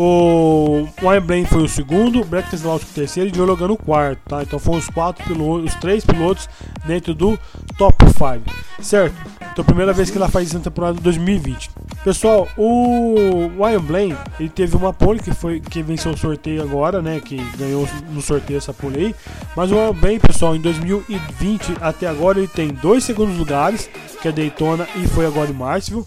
o 0.02 0.88
Weinbrain 1.02 1.44
foi 1.44 1.62
o 1.62 1.68
segundo, 1.68 2.22
o 2.22 2.24
Brett 2.24 2.48
Keselowski 2.48 2.90
o 2.90 2.94
terceiro 2.94 3.28
e 3.28 3.32
o 3.32 3.34
Joe 3.34 3.46
Logan 3.46 3.70
o 3.70 3.76
quarto, 3.76 4.18
tá? 4.26 4.42
Então 4.42 4.58
foram 4.58 4.78
os 4.78 4.88
quatro 4.88 5.22
pilotos, 5.26 5.74
os 5.74 5.78
três 5.78 6.06
pilotos 6.06 6.48
dentro 6.86 7.12
do 7.12 7.38
top 7.76 8.06
5, 8.06 8.82
certo? 8.82 9.14
Então 9.52 9.62
primeira 9.62 9.92
vez 9.92 10.08
que 10.08 10.16
ela 10.16 10.30
faz 10.30 10.48
isso 10.48 10.56
na 10.56 10.64
temporada 10.64 10.94
de 10.94 11.02
2020. 11.02 11.70
Pessoal, 12.02 12.48
o 12.56 13.50
Weinbrain, 13.58 14.16
ele 14.38 14.48
teve 14.48 14.74
uma 14.74 14.90
pole 14.90 15.20
que 15.20 15.32
foi 15.34 15.60
que 15.60 15.82
venceu 15.82 16.12
o 16.12 16.16
sorteio 16.16 16.62
agora, 16.62 17.02
né? 17.02 17.20
Que 17.20 17.36
ganhou 17.58 17.86
no 18.10 18.22
sorteio 18.22 18.56
essa 18.56 18.72
pole 18.72 18.96
aí. 18.96 19.14
Mas 19.54 19.70
o 19.70 19.74
Weinbrain, 19.74 20.18
pessoal, 20.18 20.56
em 20.56 20.62
2020 20.62 21.76
até 21.78 22.06
agora 22.06 22.38
ele 22.38 22.48
tem 22.48 22.68
dois 22.68 23.04
segundos 23.04 23.36
lugares, 23.36 23.90
que 24.22 24.28
é 24.28 24.32
Daytona 24.32 24.88
e 24.96 25.06
foi 25.08 25.26
agora 25.26 25.50
em 25.50 25.54
Martinsville. 25.54 26.06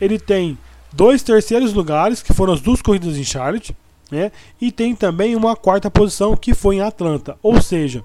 Ele 0.00 0.20
tem 0.20 0.56
dois 0.92 1.22
terceiros 1.22 1.72
lugares, 1.72 2.22
que 2.22 2.32
foram 2.32 2.52
as 2.52 2.60
duas 2.60 2.82
corridas 2.82 3.16
em 3.16 3.24
Charlotte, 3.24 3.76
né? 4.10 4.32
E 4.60 4.72
tem 4.72 4.94
também 4.94 5.36
uma 5.36 5.54
quarta 5.54 5.90
posição 5.90 6.36
que 6.36 6.54
foi 6.54 6.76
em 6.76 6.80
Atlanta. 6.80 7.36
Ou 7.42 7.60
seja, 7.60 8.02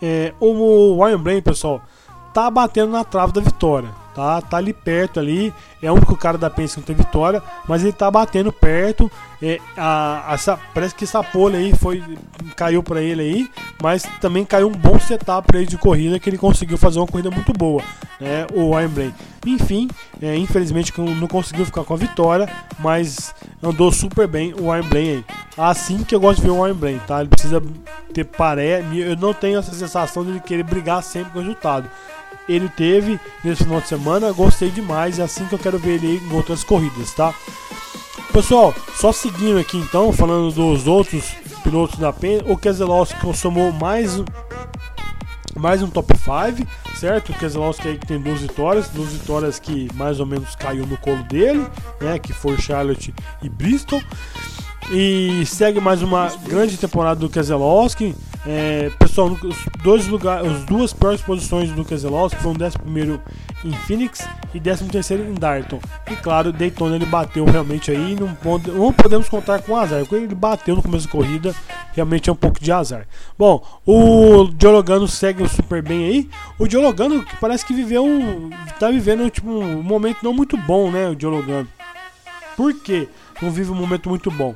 é, 0.00 0.32
o 0.40 1.02
Ryan 1.02 1.20
Blaney, 1.20 1.42
pessoal, 1.42 1.82
tá 2.34 2.50
batendo 2.50 2.92
na 2.92 3.04
trave 3.04 3.32
da 3.32 3.40
vitória 3.40 4.01
tá, 4.14 4.40
tá 4.40 4.56
ali 4.56 4.72
perto 4.72 5.18
ali. 5.20 5.52
É 5.82 5.90
o 5.90 5.94
único 5.94 6.16
cara 6.16 6.38
da 6.38 6.48
Penske 6.48 6.74
que 6.74 6.80
não 6.80 6.86
tem 6.86 6.96
vitória, 6.96 7.42
mas 7.66 7.82
ele 7.82 7.92
tá 7.92 8.10
batendo 8.10 8.52
perto. 8.52 9.10
É, 9.42 9.58
a, 9.76 10.30
essa, 10.32 10.58
parece 10.72 10.94
que 10.94 11.04
essa 11.04 11.22
pole 11.22 11.56
aí 11.56 11.74
foi 11.74 12.02
caiu 12.54 12.82
para 12.82 13.02
ele 13.02 13.22
aí, 13.22 13.50
mas 13.82 14.04
também 14.20 14.44
caiu 14.44 14.68
um 14.68 14.72
bom 14.72 14.98
setup 15.00 15.46
para 15.46 15.58
ele 15.58 15.66
de 15.66 15.76
corrida 15.76 16.18
que 16.20 16.30
ele 16.30 16.38
conseguiu 16.38 16.78
fazer 16.78 17.00
uma 17.00 17.06
corrida 17.08 17.30
muito 17.30 17.52
boa, 17.52 17.82
né? 18.20 18.46
O 18.54 18.70
Wembley. 18.70 19.12
Enfim, 19.44 19.88
é, 20.20 20.36
infelizmente 20.36 20.92
não 20.96 21.26
conseguiu 21.26 21.64
ficar 21.64 21.82
com 21.82 21.94
a 21.94 21.96
vitória, 21.96 22.48
mas 22.78 23.34
andou 23.60 23.90
super 23.90 24.28
bem 24.28 24.54
o 24.54 24.66
Wembley 24.66 25.08
aí. 25.08 25.24
Assim 25.58 26.04
que 26.04 26.14
eu 26.14 26.20
gosto 26.20 26.40
de 26.40 26.46
ver 26.46 26.52
o 26.52 26.60
Wembley, 26.60 27.00
tá? 27.06 27.20
Ele 27.20 27.28
precisa 27.28 27.60
ter 28.14 28.24
paré. 28.24 28.84
Eu 28.94 29.16
não 29.16 29.34
tenho 29.34 29.58
essa 29.58 29.74
sensação 29.74 30.24
de 30.24 30.30
ele 30.30 30.40
querer 30.40 30.62
brigar 30.62 31.02
sempre 31.02 31.32
com 31.32 31.40
o 31.40 31.42
resultado 31.42 31.90
ele 32.48 32.68
teve 32.68 33.18
nesse 33.44 33.64
final 33.64 33.80
de 33.80 33.88
semana, 33.88 34.32
gostei 34.32 34.70
demais, 34.70 35.18
é 35.18 35.22
assim 35.22 35.44
que 35.46 35.54
eu 35.54 35.58
quero 35.58 35.78
ver 35.78 35.94
ele 35.94 36.20
em 36.24 36.32
outras 36.32 36.64
corridas, 36.64 37.12
tá? 37.12 37.34
Pessoal, 38.32 38.74
só 38.96 39.12
seguindo 39.12 39.58
aqui 39.58 39.76
então, 39.76 40.12
falando 40.12 40.52
dos 40.52 40.86
outros 40.86 41.34
pilotos 41.62 41.98
da 41.98 42.12
PEN, 42.12 42.42
o 42.46 42.56
Keselowski 42.56 43.20
consumou 43.20 43.70
mais 43.72 44.22
mais 45.54 45.82
um 45.82 45.88
top 45.88 46.14
5, 46.16 46.66
certo? 46.96 47.30
O 47.30 47.34
Keselowski 47.34 47.88
aí 47.88 47.98
que 47.98 48.06
tem 48.06 48.18
duas 48.18 48.40
vitórias, 48.40 48.88
duas 48.88 49.10
vitórias 49.10 49.58
que 49.58 49.88
mais 49.94 50.18
ou 50.18 50.26
menos 50.26 50.56
caiu 50.56 50.86
no 50.86 50.96
colo 50.96 51.22
dele, 51.24 51.66
né? 52.00 52.18
Que 52.18 52.32
foi 52.32 52.56
Charlotte 52.56 53.14
e 53.42 53.48
Bristol. 53.48 54.02
E 54.90 55.44
segue 55.46 55.80
mais 55.80 56.02
uma 56.02 56.28
grande 56.46 56.76
temporada 56.76 57.20
do 57.20 57.28
Keselowski. 57.28 58.14
É, 58.44 58.90
pessoal, 58.98 59.28
os 59.28 59.56
dois 59.84 60.08
lugares, 60.08 60.50
as 60.50 60.64
duas 60.64 60.92
piores 60.92 61.20
posições 61.20 61.70
do 61.70 61.84
Keselowski 61.84 62.40
foram 62.40 62.56
11 62.56 63.20
em 63.64 63.72
Phoenix 63.72 64.26
e 64.52 64.58
13 64.58 65.14
em 65.14 65.34
Darton. 65.34 65.78
E 66.10 66.16
claro, 66.16 66.52
Daytona 66.52 66.96
ele 66.96 67.06
bateu 67.06 67.44
realmente 67.44 67.92
aí. 67.92 68.16
Não, 68.16 68.36
não 68.74 68.92
podemos 68.92 69.28
contar 69.28 69.62
com 69.62 69.76
azar, 69.76 70.00
porque 70.00 70.16
ele 70.16 70.34
bateu 70.34 70.74
no 70.74 70.82
começo 70.82 71.06
da 71.06 71.12
corrida, 71.12 71.54
realmente 71.92 72.28
é 72.28 72.32
um 72.32 72.36
pouco 72.36 72.60
de 72.60 72.72
azar. 72.72 73.06
Bom, 73.38 73.64
o 73.86 74.48
Diologano 74.48 75.06
segue 75.06 75.48
super 75.48 75.80
bem 75.80 76.04
aí. 76.04 76.30
O 76.58 76.66
Diologano 76.66 77.24
parece 77.40 77.64
que 77.64 77.72
viveu 77.72 78.04
um. 78.04 78.50
tá 78.80 78.90
vivendo 78.90 79.30
tipo, 79.30 79.48
um 79.48 79.82
momento 79.84 80.18
não 80.24 80.32
muito 80.32 80.56
bom, 80.56 80.90
né? 80.90 81.08
O 81.08 81.14
Diologano. 81.14 81.68
Por 82.56 82.74
quê? 82.74 83.08
Não 83.40 83.52
vive 83.52 83.70
um 83.70 83.76
momento 83.76 84.08
muito 84.08 84.30
bom 84.32 84.54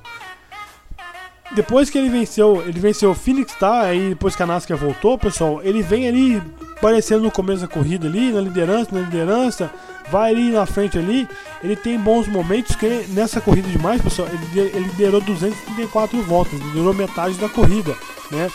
depois 1.55 1.89
que 1.89 1.97
ele 1.97 2.09
venceu, 2.09 2.63
ele 2.67 2.79
venceu 2.81 3.11
o 3.11 3.15
Phoenix, 3.15 3.55
tá? 3.55 3.83
Aí 3.83 4.11
depois 4.11 4.35
que 4.35 4.43
a 4.43 4.47
NASCAR 4.47 4.77
voltou, 4.77 5.17
pessoal, 5.17 5.61
ele 5.63 5.83
vem 5.83 6.09
ali 6.09 6.43
aparecendo 6.77 7.23
no 7.23 7.31
começo 7.31 7.63
da 7.63 7.69
corrida 7.69 8.07
ali, 8.07 8.33
na 8.33 8.41
liderança, 8.41 8.91
na 8.93 9.01
liderança, 9.01 9.71
vai 10.11 10.33
ali 10.33 10.51
na 10.51 10.67
frente 10.67 10.99
ali. 10.99 11.29
Ele 11.63 11.77
tem 11.77 11.99
bons 11.99 12.27
momentos 12.27 12.75
que 12.77 13.07
nessa 13.09 13.41
corrida 13.41 13.69
demais, 13.69 14.03
pessoal, 14.03 14.29
ele, 14.29 14.61
ele 14.69 14.87
liderou 14.87 15.21
234 15.21 16.21
voltas, 16.23 16.59
liderou 16.61 16.93
metade 16.93 17.35
da 17.37 17.49
corrida, 17.49 17.97
né? 18.31 18.51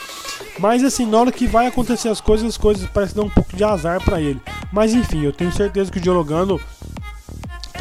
Mas 0.59 0.83
assim, 0.83 1.05
na 1.05 1.17
hora 1.17 1.31
que 1.31 1.47
vai 1.47 1.67
acontecer 1.67 2.09
as 2.09 2.19
coisas, 2.19 2.47
as 2.47 2.57
coisas 2.57 2.85
parecem 2.87 3.15
dar 3.15 3.23
um 3.23 3.29
pouco 3.29 3.55
de 3.55 3.63
azar 3.63 4.03
para 4.03 4.21
ele. 4.21 4.41
Mas 4.71 4.93
enfim, 4.93 5.23
eu 5.23 5.31
tenho 5.31 5.51
certeza 5.51 5.91
que 5.91 5.97
o 5.97 6.01
Dialogando 6.01 6.59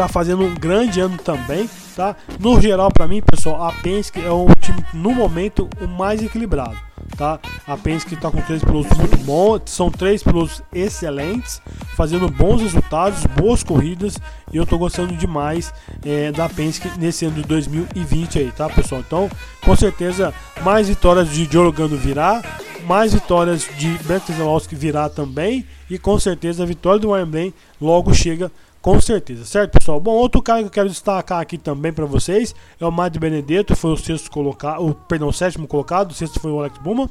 tá 0.00 0.08
fazendo 0.08 0.42
um 0.42 0.54
grande 0.54 0.98
ano 0.98 1.18
também 1.18 1.68
tá? 2.00 2.16
No 2.38 2.58
geral, 2.58 2.90
para 2.90 3.06
mim, 3.06 3.20
pessoal, 3.20 3.64
a 3.64 3.72
Penske 3.72 4.24
é 4.24 4.30
o 4.30 4.46
time 4.58 4.82
no 4.94 5.14
momento 5.14 5.68
o 5.82 5.86
mais 5.86 6.22
equilibrado, 6.22 6.74
tá? 7.14 7.38
A 7.66 7.76
Penske 7.76 8.14
está 8.14 8.30
com 8.30 8.40
três 8.40 8.64
pilotos 8.64 8.96
muito 8.96 9.18
bons, 9.18 9.62
são 9.66 9.90
três 9.90 10.22
pilotos 10.22 10.62
excelentes, 10.72 11.60
fazendo 11.94 12.26
bons 12.30 12.62
resultados, 12.62 13.26
boas 13.26 13.62
corridas, 13.62 14.18
e 14.50 14.56
eu 14.56 14.62
estou 14.62 14.78
gostando 14.78 15.14
demais 15.14 15.74
é, 16.02 16.32
da 16.32 16.48
Penske 16.48 16.90
nesse 16.98 17.26
ano 17.26 17.36
de 17.36 17.42
2020 17.42 18.38
aí, 18.38 18.50
tá, 18.50 18.68
pessoal? 18.70 19.02
Então, 19.06 19.30
com 19.62 19.76
certeza, 19.76 20.32
mais 20.62 20.88
vitórias 20.88 21.28
de 21.30 21.44
Jorogando 21.44 21.98
virá, 21.98 22.42
mais 22.86 23.12
vitórias 23.12 23.68
de 23.76 23.88
Brett 24.04 24.24
Keselowski 24.24 24.74
virá 24.74 25.10
também, 25.10 25.66
e 25.90 25.98
com 25.98 26.18
certeza 26.18 26.62
a 26.62 26.66
vitória 26.66 26.98
do 26.98 27.10
Wembley 27.10 27.52
logo 27.78 28.14
chega 28.14 28.50
com 28.80 29.00
certeza, 29.00 29.44
certo, 29.44 29.78
pessoal? 29.78 30.00
Bom, 30.00 30.12
outro 30.12 30.40
cara 30.42 30.60
que 30.60 30.66
eu 30.66 30.70
quero 30.70 30.88
destacar 30.88 31.40
aqui 31.40 31.58
também 31.58 31.92
para 31.92 32.06
vocês 32.06 32.54
é 32.80 32.86
o 32.86 32.90
Mário 32.90 33.20
Benedetto, 33.20 33.76
foi 33.76 33.92
o 33.92 33.96
sexto 33.96 34.30
colocado, 34.30 34.86
o, 34.86 34.94
perdão, 34.94 35.28
o 35.28 35.32
sétimo 35.32 35.66
colocado, 35.66 36.10
o 36.12 36.14
sexto 36.14 36.40
foi 36.40 36.50
o 36.50 36.58
Alex 36.58 36.78
Buma, 36.78 37.10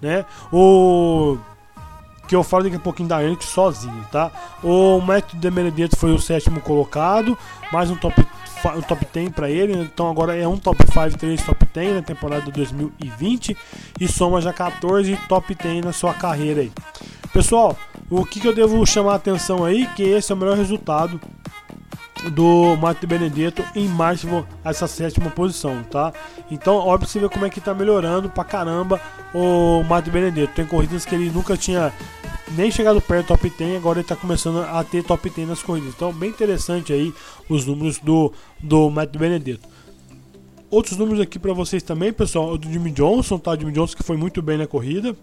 né? 0.00 0.24
O 0.52 1.36
que 2.28 2.36
eu 2.36 2.44
falo 2.44 2.62
daqui 2.62 2.76
a 2.76 2.80
pouquinho 2.80 3.08
da 3.08 3.18
Yankees 3.18 3.48
sozinho, 3.48 4.06
tá? 4.12 4.30
O 4.62 5.00
Matt 5.00 5.34
de 5.34 5.50
Benedetto 5.50 5.96
foi 5.96 6.12
o 6.12 6.18
sétimo 6.18 6.60
colocado, 6.60 7.36
mais 7.72 7.90
um 7.90 7.96
top 7.96 8.24
um 8.68 8.82
top 8.82 9.06
10 9.12 9.30
para 9.30 9.50
ele, 9.50 9.72
então 9.74 10.10
agora 10.10 10.36
é 10.36 10.46
um 10.46 10.56
top 10.56 10.84
5, 10.86 11.18
3 11.18 11.42
top 11.42 11.66
10 11.72 11.94
na 11.94 12.02
temporada 12.02 12.42
de 12.42 12.52
2020 12.52 13.56
e 13.98 14.08
soma 14.08 14.40
já 14.40 14.52
14 14.52 15.16
top 15.28 15.54
10 15.54 15.84
na 15.84 15.92
sua 15.92 16.14
carreira 16.14 16.60
aí. 16.60 16.72
Pessoal, 17.32 17.76
o 18.10 18.24
que, 18.24 18.40
que 18.40 18.48
eu 18.48 18.54
devo 18.54 18.84
chamar 18.84 19.12
a 19.12 19.16
atenção 19.16 19.64
aí? 19.64 19.86
Que 19.94 20.02
esse 20.02 20.32
é 20.32 20.34
o 20.34 20.38
melhor 20.38 20.56
resultado 20.56 21.20
do 22.32 22.76
Mato 22.76 23.06
Benedetto 23.06 23.64
em 23.74 23.88
março 23.88 24.46
essa 24.64 24.86
sétima 24.86 25.30
posição, 25.30 25.82
tá? 25.84 26.12
Então, 26.50 26.76
óbvio 26.76 27.08
você 27.08 27.18
vê 27.18 27.28
como 27.28 27.46
é 27.46 27.50
que 27.50 27.60
tá 27.60 27.72
melhorando 27.72 28.28
pra 28.28 28.44
caramba 28.44 29.00
o 29.32 29.82
Mato 29.84 30.10
Benedetto. 30.10 30.54
Tem 30.54 30.66
corridas 30.66 31.04
que 31.06 31.14
ele 31.14 31.30
nunca 31.30 31.56
tinha 31.56 31.92
nem 32.56 32.70
chegado 32.70 33.00
perto 33.00 33.26
do 33.26 33.28
top 33.28 33.50
10, 33.50 33.76
agora 33.76 33.98
ele 33.98 34.06
tá 34.06 34.16
começando 34.16 34.60
a 34.62 34.82
ter 34.84 35.02
top 35.02 35.28
10 35.28 35.48
nas 35.48 35.62
corridas. 35.62 35.92
Então, 35.94 36.12
bem 36.12 36.30
interessante 36.30 36.92
aí 36.92 37.12
os 37.48 37.66
números 37.66 37.98
do 37.98 38.32
do 38.58 38.90
Mato 38.90 39.18
Benedetto. 39.18 39.68
Outros 40.70 40.96
números 40.96 41.20
aqui 41.20 41.38
para 41.38 41.52
vocês 41.52 41.82
também, 41.82 42.12
pessoal, 42.12 42.52
o 42.52 42.58
do 42.58 42.70
Jimmy 42.70 42.90
Johnson, 42.92 43.38
tá? 43.38 43.56
Jimmy 43.56 43.72
Johnson 43.72 43.96
que 43.96 44.02
foi 44.02 44.16
muito 44.16 44.40
bem 44.40 44.56
na 44.56 44.66
corrida 44.66 45.16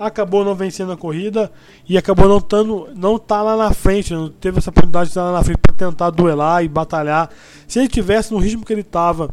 acabou 0.00 0.42
não 0.42 0.54
vencendo 0.54 0.92
a 0.92 0.96
corrida 0.96 1.52
e 1.86 1.98
acabou 1.98 2.26
não 2.26 2.40
tando, 2.40 2.88
não 2.96 3.18
tá 3.18 3.42
lá 3.42 3.54
na 3.54 3.70
frente, 3.74 4.14
não 4.14 4.30
teve 4.30 4.58
essa 4.58 4.70
oportunidade 4.70 5.06
de 5.06 5.10
estar 5.10 5.24
lá 5.24 5.32
na 5.32 5.44
frente 5.44 5.58
para 5.58 5.74
tentar 5.74 6.08
duelar 6.08 6.64
e 6.64 6.68
batalhar. 6.68 7.28
Se 7.68 7.78
ele 7.78 7.88
tivesse 7.88 8.32
no 8.32 8.38
ritmo 8.38 8.64
que 8.64 8.72
ele 8.72 8.80
estava 8.80 9.28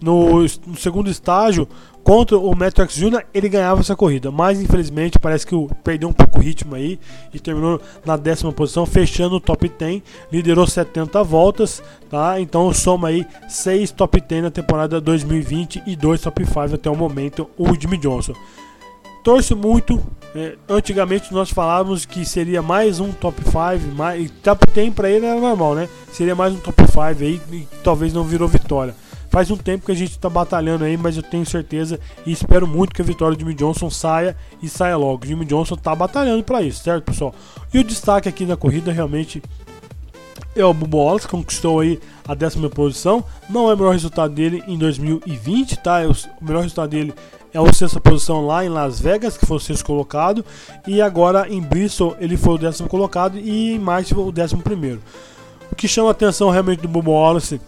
no, 0.00 0.42
no, 0.42 0.76
segundo 0.76 1.10
estágio 1.10 1.68
contra 2.04 2.38
o 2.38 2.54
Matrix 2.54 2.94
Jr., 2.94 3.24
ele 3.34 3.48
ganhava 3.48 3.80
essa 3.80 3.94
corrida. 3.94 4.30
Mas 4.30 4.60
infelizmente 4.60 5.18
parece 5.18 5.46
que 5.46 5.54
perdeu 5.84 6.08
um 6.08 6.12
pouco 6.12 6.38
o 6.38 6.42
ritmo 6.42 6.74
aí 6.74 6.98
e 7.34 7.38
terminou 7.38 7.80
na 8.04 8.16
décima 8.16 8.52
posição, 8.52 8.86
fechando 8.86 9.36
o 9.36 9.40
top 9.40 9.68
10, 9.68 10.02
liderou 10.32 10.66
70 10.66 11.22
voltas, 11.22 11.82
tá? 12.08 12.40
Então 12.40 12.72
soma 12.72 13.08
aí 13.08 13.26
6 13.48 13.90
top 13.90 14.20
10 14.20 14.42
na 14.44 14.50
temporada 14.50 15.00
2020 15.00 15.82
e 15.86 15.96
2 15.96 16.20
top 16.20 16.44
5 16.44 16.74
até 16.74 16.88
o 16.88 16.96
momento, 16.96 17.48
o 17.56 17.74
Jimmy 17.78 17.98
Johnson 17.98 18.34
torço 19.28 19.54
muito. 19.54 20.00
É, 20.34 20.56
antigamente 20.68 21.32
nós 21.34 21.50
falávamos 21.50 22.06
que 22.06 22.24
seria 22.24 22.62
mais 22.62 22.98
um 22.98 23.12
top 23.12 23.42
5, 23.42 23.94
mais, 23.94 24.30
top 24.42 24.64
10 24.72 24.94
para 24.94 25.10
ele 25.10 25.26
era 25.26 25.38
normal, 25.38 25.74
né? 25.74 25.88
Seria 26.12 26.34
mais 26.34 26.54
um 26.54 26.58
top 26.58 26.82
5 26.82 27.00
aí 27.00 27.40
e 27.52 27.68
talvez 27.84 28.12
não 28.12 28.24
virou 28.24 28.48
vitória. 28.48 28.94
Faz 29.30 29.50
um 29.50 29.56
tempo 29.56 29.86
que 29.86 29.92
a 29.92 29.94
gente 29.94 30.12
está 30.12 30.28
batalhando 30.28 30.84
aí, 30.84 30.96
mas 30.96 31.16
eu 31.16 31.22
tenho 31.22 31.44
certeza 31.44 32.00
e 32.24 32.32
espero 32.32 32.66
muito 32.66 32.94
que 32.94 33.02
a 33.02 33.04
vitória 33.04 33.36
de 33.36 33.42
Jimmy 33.42 33.54
Johnson 33.54 33.90
saia 33.90 34.36
e 34.62 34.68
saia 34.68 34.96
logo. 34.96 35.26
Jimmy 35.26 35.44
Johnson 35.44 35.74
está 35.74 35.94
batalhando 35.94 36.42
para 36.42 36.62
isso, 36.62 36.82
certo, 36.82 37.04
pessoal? 37.04 37.34
E 37.72 37.78
o 37.78 37.84
destaque 37.84 38.28
aqui 38.28 38.46
da 38.46 38.56
corrida 38.56 38.90
realmente 38.90 39.42
é 40.56 40.64
o 40.64 40.72
Bubo 40.72 40.98
Wallace, 40.98 41.28
conquistou 41.28 41.80
aí 41.80 42.00
a 42.26 42.34
décima 42.34 42.70
posição. 42.70 43.22
Não 43.48 43.70
é 43.70 43.74
o 43.74 43.76
melhor 43.76 43.92
resultado 43.92 44.34
dele 44.34 44.62
em 44.66 44.78
2020, 44.78 45.76
tá? 45.78 46.00
É 46.00 46.06
o 46.06 46.14
melhor 46.40 46.62
resultado 46.62 46.90
dele 46.90 47.14
é 47.52 47.60
o 47.60 47.72
sexta 47.72 48.00
posição 48.00 48.46
lá 48.46 48.64
em 48.64 48.68
Las 48.68 49.00
Vegas, 49.00 49.36
que 49.36 49.46
foi 49.46 49.56
o 49.56 49.60
sexto 49.60 49.84
colocado, 49.84 50.44
e 50.86 51.00
agora 51.00 51.48
em 51.48 51.60
Bristol 51.60 52.16
ele 52.20 52.36
foi 52.36 52.54
o 52.54 52.58
décimo 52.58 52.88
colocado 52.88 53.38
e 53.38 53.72
em 53.72 53.78
Martinsville 53.78 54.28
o 54.28 54.32
décimo 54.32 54.62
primeiro. 54.62 55.00
O 55.70 55.74
que 55.74 55.88
chama 55.88 56.08
a 56.08 56.12
atenção 56.12 56.50
realmente 56.50 56.80
do 56.80 56.88
Bubba 56.88 57.10
Wallace, 57.10 57.60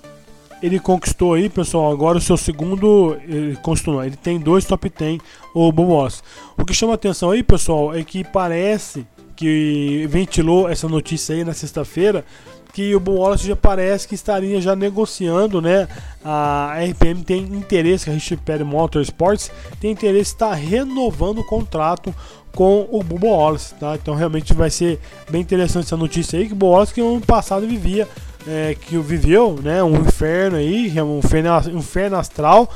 ele 0.63 0.79
conquistou 0.79 1.35
aí, 1.35 1.49
pessoal, 1.49 1.91
agora 1.91 2.19
o 2.19 2.21
seu 2.21 2.37
segundo, 2.37 3.17
ele 3.27 3.59
ele 4.07 4.17
tem 4.17 4.39
dois 4.39 4.65
top 4.65 4.91
10, 4.91 5.21
o 5.55 5.73
Bubba 5.73 5.93
Wallace. 5.93 6.23
O 6.59 6.65
que 6.65 6.75
chama 6.75 6.95
atenção 6.95 7.31
aí, 7.31 7.43
pessoal, 7.43 7.95
é 7.95 8.03
que 8.03 8.23
parece 8.25 9.07
que 9.35 10.07
ventilou 10.11 10.69
essa 10.69 10.87
notícia 10.87 11.35
aí 11.35 11.45
na 11.45 11.55
sexta-feira, 11.55 12.25
que 12.73 12.95
o 12.95 13.01
Bo 13.01 13.13
Wallace 13.13 13.47
já 13.47 13.57
parece 13.57 14.07
que 14.07 14.15
estaria 14.15 14.61
já 14.61 14.77
negociando, 14.77 15.61
né? 15.61 15.89
A 16.25 16.77
RPM 16.91 17.25
tem 17.25 17.43
interesse, 17.43 18.09
a 18.09 18.13
Richard 18.13 18.45
Perry 18.45 18.65
Motorsports 18.65 19.51
tem 19.81 19.91
interesse 19.91 20.33
estar 20.33 20.55
renovando 20.55 21.39
o 21.39 21.45
contrato 21.45 22.15
com 22.55 22.87
o 22.91 23.03
Bo 23.03 23.27
Wallace, 23.27 23.75
tá? 23.75 23.95
Então 23.95 24.15
realmente 24.15 24.53
vai 24.53 24.71
ser 24.71 25.01
bem 25.31 25.41
interessante 25.41 25.87
essa 25.87 25.97
notícia 25.97 26.39
aí, 26.39 26.47
que 26.47 26.53
o 26.53 26.57
Bo 26.57 26.67
Wallace 26.67 26.95
que 26.95 27.01
no 27.01 27.17
ano 27.17 27.27
passado 27.27 27.67
vivia 27.67 28.07
é, 28.47 28.75
que 28.75 28.99
viveu, 28.99 29.59
né? 29.63 29.83
Um 29.83 29.97
inferno 30.03 30.57
aí, 30.57 30.93
um 31.01 31.19
inferno, 31.19 31.51
um 31.73 31.79
inferno 31.79 32.17
astral. 32.17 32.71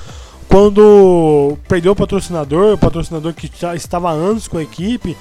Quando 0.49 1.57
perdeu 1.67 1.93
o 1.93 1.97
patrocinador, 1.97 2.75
o 2.75 2.79
patrocinador 2.79 3.33
que 3.33 3.51
já 3.59 3.75
estava 3.75 4.11
anos 4.11 4.47
com 4.47 4.59
a 4.59 4.63
equipe, 4.63 5.17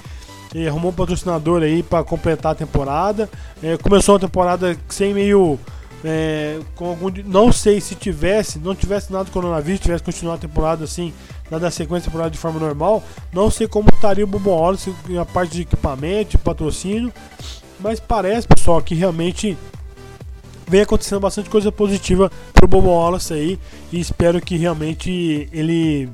e 0.54 0.68
arrumou 0.68 0.92
um 0.92 0.94
patrocinador 0.94 1.62
aí 1.62 1.82
para 1.82 2.04
completar 2.04 2.52
a 2.52 2.54
temporada. 2.54 3.28
É, 3.62 3.76
começou 3.76 4.16
a 4.16 4.20
temporada 4.20 4.76
sem 4.88 5.12
meio. 5.12 5.58
É, 6.06 6.60
com 6.76 6.88
algum, 6.88 7.10
não 7.24 7.50
sei 7.50 7.80
se 7.80 7.94
tivesse, 7.94 8.58
não 8.58 8.74
tivesse 8.74 9.10
nada 9.10 9.24
do 9.24 9.30
coronavírus, 9.30 9.80
tivesse 9.80 10.04
continuado 10.04 10.36
a 10.36 10.40
temporada 10.46 10.84
assim, 10.84 11.14
nada 11.50 11.70
sequência 11.70 12.10
temporada 12.10 12.30
de 12.30 12.36
forma 12.36 12.60
normal, 12.60 13.02
não 13.32 13.50
sei 13.50 13.66
como 13.66 13.88
estaria 13.88 14.22
o 14.22 14.26
Bobo 14.26 14.50
Wallace 14.50 14.94
a 15.18 15.24
parte 15.24 15.54
de 15.54 15.62
equipamento, 15.62 16.32
de 16.32 16.38
patrocínio, 16.38 17.10
mas 17.80 18.00
parece, 18.00 18.46
pessoal, 18.46 18.82
que 18.82 18.94
realmente 18.94 19.56
vem 20.66 20.82
acontecendo 20.82 21.20
bastante 21.20 21.50
coisa 21.50 21.70
positiva 21.70 22.30
pro 22.52 22.68
Bobo 22.68 22.88
Wallace 22.88 23.32
aí 23.32 23.58
e 23.92 24.00
espero 24.00 24.40
que 24.40 24.56
realmente 24.56 25.48
ele 25.52 26.08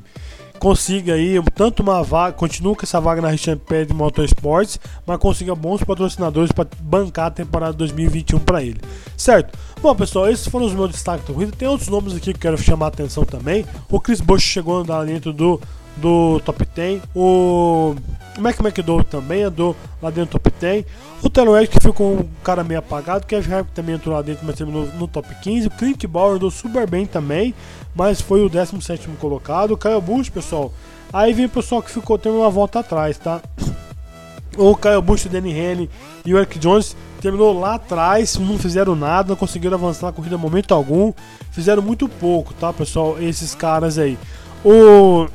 consiga 0.58 1.14
aí 1.14 1.42
tanto 1.54 1.82
uma 1.82 2.02
vaga, 2.02 2.36
continue 2.36 2.76
com 2.76 2.82
essa 2.82 3.00
vaga 3.00 3.22
na 3.22 3.30
Richard 3.30 3.62
Petty 3.66 3.94
Motorsports, 3.94 4.78
mas 5.06 5.18
consiga 5.18 5.54
bons 5.54 5.82
patrocinadores 5.82 6.52
para 6.52 6.68
bancar 6.80 7.26
a 7.26 7.30
temporada 7.30 7.72
2021 7.72 8.38
para 8.40 8.62
ele. 8.62 8.78
Certo? 9.16 9.58
Bom, 9.80 9.94
pessoal, 9.94 10.28
esses 10.28 10.46
foram 10.46 10.66
os 10.66 10.74
meus 10.74 10.90
destaques 10.90 11.26
da 11.26 11.32
corrida. 11.32 11.52
Tem 11.56 11.66
outros 11.66 11.88
nomes 11.88 12.14
aqui 12.14 12.32
que 12.34 12.38
eu 12.46 12.52
quero 12.52 12.58
chamar 12.58 12.86
a 12.86 12.88
atenção 12.88 13.24
também. 13.24 13.64
O 13.88 13.98
Chris 13.98 14.20
Bush 14.20 14.42
chegou 14.42 14.84
dentro 15.06 15.32
do 15.32 15.58
do 15.96 16.40
top 16.44 16.66
10. 16.74 17.02
O 17.14 17.94
Mac 18.40 18.58
McDowell 18.60 19.04
também 19.04 19.42
andou 19.42 19.76
lá 20.02 20.10
dentro 20.10 20.38
do 20.38 20.40
top 20.40 20.52
10. 20.58 20.84
O 21.22 21.30
Taylor 21.30 21.66
que 21.68 21.78
ficou 21.80 22.14
um 22.14 22.28
cara 22.42 22.64
meio 22.64 22.80
apagado. 22.80 23.24
O 23.24 23.26
Kevin 23.26 23.52
Harvick 23.52 23.74
também 23.74 23.94
entrou 23.94 24.14
lá 24.14 24.22
dentro, 24.22 24.46
mas 24.46 24.56
terminou 24.56 24.86
no 24.98 25.06
top 25.06 25.28
15. 25.42 25.66
O 25.66 25.70
Clint 25.70 26.04
Bauer 26.06 26.36
andou 26.36 26.50
super 26.50 26.88
bem 26.88 27.06
também, 27.06 27.54
mas 27.94 28.20
foi 28.20 28.44
o 28.44 28.48
17 28.48 29.08
colocado. 29.20 29.72
O 29.72 29.76
Kyle 29.76 30.00
Busch, 30.00 30.30
pessoal. 30.30 30.72
Aí 31.12 31.32
vem 31.32 31.46
o 31.46 31.50
pessoal 31.50 31.82
que 31.82 31.90
ficou 31.90 32.16
tendo 32.18 32.38
uma 32.38 32.50
volta 32.50 32.80
atrás, 32.80 33.18
tá? 33.18 33.40
O 34.56 34.74
Kyle 34.76 35.02
Busch, 35.02 35.26
o 35.26 35.28
Danny 35.28 35.52
Henry 35.52 35.90
e 36.24 36.34
o 36.34 36.38
Eric 36.38 36.58
Jones 36.58 36.96
terminou 37.20 37.58
lá 37.58 37.74
atrás, 37.74 38.36
não 38.36 38.58
fizeram 38.58 38.96
nada, 38.96 39.28
não 39.28 39.36
conseguiram 39.36 39.76
avançar 39.76 40.06
na 40.06 40.12
corrida 40.12 40.34
em 40.34 40.38
momento 40.38 40.72
algum, 40.72 41.12
fizeram 41.50 41.82
muito 41.82 42.08
pouco, 42.08 42.54
tá, 42.54 42.72
pessoal? 42.72 43.16
Esses 43.20 43.54
caras 43.54 43.98
aí. 43.98 44.18
O 44.64 45.26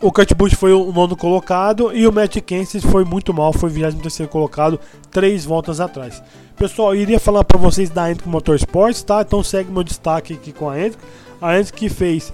o 0.00 0.12
Kurt 0.12 0.32
Busch 0.34 0.54
foi 0.54 0.72
o 0.72 0.92
nono 0.92 1.16
colocado 1.16 1.92
e 1.92 2.06
o 2.06 2.12
Matt 2.12 2.36
Kenseth 2.40 2.82
foi 2.82 3.04
muito 3.04 3.34
mal, 3.34 3.52
foi 3.52 3.68
23 3.68 4.28
colocado, 4.30 4.78
três 5.10 5.44
voltas 5.44 5.80
atrás. 5.80 6.22
Pessoal, 6.56 6.94
eu 6.94 7.00
iria 7.00 7.18
falar 7.18 7.44
para 7.44 7.58
vocês 7.58 7.90
da 7.90 8.08
Hendrick 8.08 8.28
Motorsports, 8.28 9.02
tá? 9.02 9.22
Então 9.22 9.42
segue 9.42 9.70
meu 9.70 9.82
destaque 9.82 10.34
aqui 10.34 10.52
com 10.52 10.70
a 10.70 10.78
Hendrick. 10.78 10.98
A 11.40 11.56
Hendrick 11.56 11.78
que 11.78 11.88
fez 11.88 12.32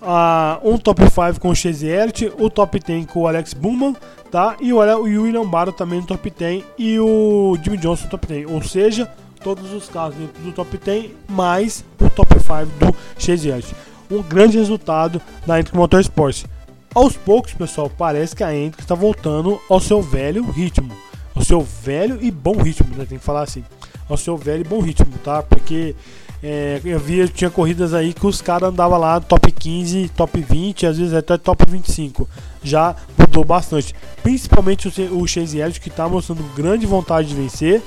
uh, 0.00 0.66
um 0.66 0.78
top 0.78 1.02
5 1.02 1.40
com 1.40 1.50
o 1.50 1.54
Chase 1.54 1.86
Elliott, 1.86 2.32
o 2.38 2.48
top 2.48 2.78
10 2.78 3.06
com 3.06 3.20
o 3.20 3.28
Alex 3.28 3.52
Bowman, 3.52 3.94
tá? 4.30 4.56
E 4.60 4.72
o, 4.72 4.78
o 4.78 5.02
William 5.02 5.46
Barrow 5.46 5.72
também 5.72 6.00
no 6.00 6.06
top 6.06 6.30
10 6.30 6.64
e 6.78 6.98
o 6.98 7.56
Jimmy 7.62 7.76
Johnson 7.76 8.04
no 8.04 8.10
top 8.10 8.26
10. 8.26 8.50
Ou 8.50 8.62
seja, 8.62 9.10
todos 9.42 9.72
os 9.72 9.88
carros 9.88 10.14
dentro 10.14 10.42
do 10.42 10.52
top 10.52 10.76
10 10.78 11.10
mais 11.28 11.84
o 12.00 12.08
top 12.08 12.34
5 12.38 12.66
do 12.78 12.96
Chase 13.18 13.48
Elliott. 13.48 13.74
Um 14.10 14.22
grande 14.22 14.56
resultado 14.56 15.20
da 15.46 15.58
Hendrick 15.58 15.76
Motorsports. 15.76 16.46
Aos 16.94 17.16
poucos, 17.16 17.52
pessoal, 17.52 17.90
parece 17.90 18.34
que 18.34 18.42
a 18.42 18.54
Hendrick 18.54 18.82
está 18.82 18.94
voltando 18.94 19.60
ao 19.68 19.78
seu 19.78 20.00
velho 20.00 20.50
ritmo. 20.50 20.92
Ao 21.34 21.44
seu 21.44 21.60
velho 21.60 22.18
e 22.20 22.30
bom 22.30 22.56
ritmo, 22.56 22.96
né? 22.96 23.04
Tem 23.08 23.18
que 23.18 23.24
falar 23.24 23.42
assim. 23.42 23.62
Ao 24.08 24.16
seu 24.16 24.36
velho 24.36 24.62
e 24.62 24.64
bom 24.64 24.80
ritmo, 24.80 25.12
tá? 25.22 25.42
Porque 25.42 25.94
é, 26.42 26.80
eu 26.84 26.98
via, 26.98 27.28
tinha 27.28 27.50
corridas 27.50 27.92
aí 27.92 28.12
que 28.14 28.26
os 28.26 28.40
caras 28.40 28.70
andavam 28.70 28.98
lá 28.98 29.20
top 29.20 29.52
15, 29.52 30.08
top 30.16 30.40
20, 30.40 30.86
às 30.86 30.98
vezes 30.98 31.12
até 31.12 31.36
top 31.36 31.64
25. 31.68 32.28
Já 32.62 32.96
mudou 33.18 33.44
bastante. 33.44 33.94
Principalmente 34.22 34.88
o, 34.88 35.20
o 35.20 35.26
Chase 35.28 35.58
Elliott, 35.58 35.80
que 35.80 35.90
está 35.90 36.08
mostrando 36.08 36.42
grande 36.54 36.86
vontade 36.86 37.28
de 37.28 37.34
vencer 37.34 37.82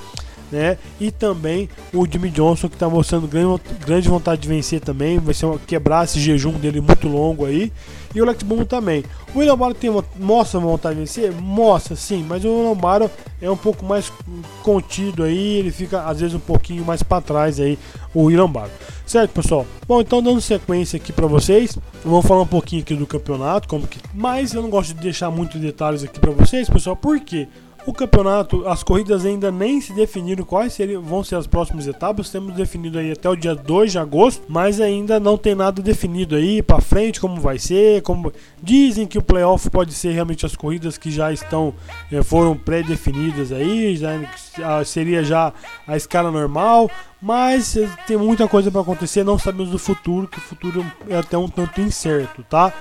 né? 0.51 0.77
E 0.99 1.11
também 1.11 1.69
o 1.93 2.05
Jimmy 2.05 2.29
Johnson 2.29 2.67
que 2.67 2.75
está 2.75 2.89
mostrando 2.89 3.27
grande, 3.27 4.09
vontade 4.09 4.41
de 4.41 4.47
vencer 4.47 4.81
também, 4.81 5.17
vai 5.19 5.33
ser 5.33 5.45
uma, 5.45 5.57
quebrar 5.59 6.03
esse 6.03 6.19
jejum 6.19 6.53
dele 6.53 6.81
muito 6.81 7.07
longo 7.07 7.45
aí. 7.45 7.71
E 8.13 8.21
o 8.21 8.25
Lex 8.25 8.43
Boom 8.43 8.65
também. 8.65 9.05
O 9.33 9.39
William 9.39 9.57
tem 9.73 9.89
uma, 9.89 10.03
mostra 10.19 10.59
vontade 10.59 10.95
de 10.95 11.01
vencer? 11.01 11.31
Mostra 11.31 11.95
sim, 11.95 12.25
mas 12.27 12.43
o 12.43 12.49
William 12.49 13.09
é 13.41 13.49
um 13.49 13.55
pouco 13.55 13.85
mais 13.85 14.11
contido 14.61 15.23
aí, 15.23 15.57
ele 15.57 15.71
fica 15.71 16.03
às 16.03 16.19
vezes 16.19 16.35
um 16.35 16.39
pouquinho 16.39 16.83
mais 16.83 17.01
para 17.01 17.21
trás 17.21 17.59
aí, 17.59 17.79
o 18.13 18.23
William. 18.23 18.51
Certo, 19.05 19.31
pessoal? 19.31 19.65
Bom, 19.87 20.01
então 20.01 20.21
dando 20.21 20.41
sequência 20.41 20.97
aqui 20.97 21.13
para 21.13 21.27
vocês, 21.27 21.77
vamos 22.03 22.25
falar 22.25 22.41
um 22.41 22.47
pouquinho 22.47 22.81
aqui 22.81 22.95
do 22.95 23.07
campeonato, 23.07 23.67
como 23.67 23.87
que, 23.87 23.99
mas 24.13 24.53
eu 24.53 24.61
não 24.61 24.69
gosto 24.69 24.93
de 24.93 25.01
deixar 25.01 25.31
muitos 25.31 25.59
detalhes 25.59 26.03
aqui 26.03 26.19
para 26.19 26.31
vocês, 26.31 26.69
pessoal, 26.69 26.95
por 26.95 27.19
quê? 27.19 27.47
O 27.83 27.93
campeonato, 27.93 28.67
as 28.67 28.83
corridas 28.83 29.25
ainda 29.25 29.51
nem 29.51 29.81
se 29.81 29.91
definiram 29.91 30.45
quais 30.45 30.73
seriam, 30.73 31.01
vão 31.01 31.23
ser 31.23 31.35
as 31.35 31.47
próximas 31.47 31.87
etapas. 31.87 32.29
Temos 32.29 32.53
definido 32.55 32.99
aí 32.99 33.11
até 33.11 33.27
o 33.27 33.35
dia 33.35 33.55
2 33.55 33.93
de 33.93 33.97
agosto, 33.97 34.43
mas 34.47 34.79
ainda 34.79 35.19
não 35.19 35.35
tem 35.35 35.55
nada 35.55 35.81
definido 35.81 36.35
aí 36.35 36.61
para 36.61 36.79
frente 36.79 37.19
como 37.19 37.41
vai 37.41 37.57
ser, 37.57 38.03
como 38.03 38.31
dizem 38.61 39.07
que 39.07 39.17
o 39.17 39.23
playoff 39.23 39.67
pode 39.71 39.93
ser 39.93 40.11
realmente 40.11 40.45
as 40.45 40.55
corridas 40.55 40.95
que 40.95 41.09
já 41.09 41.33
estão 41.33 41.73
eh, 42.11 42.21
foram 42.21 42.55
pré-definidas 42.55 43.51
aí, 43.51 43.95
já 43.95 44.11
ah, 44.63 44.83
seria 44.85 45.23
já 45.23 45.51
a 45.87 45.97
escala 45.97 46.29
normal, 46.29 46.89
mas 47.19 47.75
eh, 47.75 47.89
tem 48.05 48.15
muita 48.15 48.47
coisa 48.47 48.69
para 48.69 48.81
acontecer, 48.81 49.23
não 49.23 49.39
sabemos 49.39 49.71
do 49.71 49.79
futuro, 49.79 50.27
que 50.27 50.37
o 50.37 50.41
futuro 50.41 50.85
é 51.09 51.17
até 51.17 51.35
um 51.35 51.47
tanto 51.47 51.81
incerto, 51.81 52.43
tá? 52.43 52.71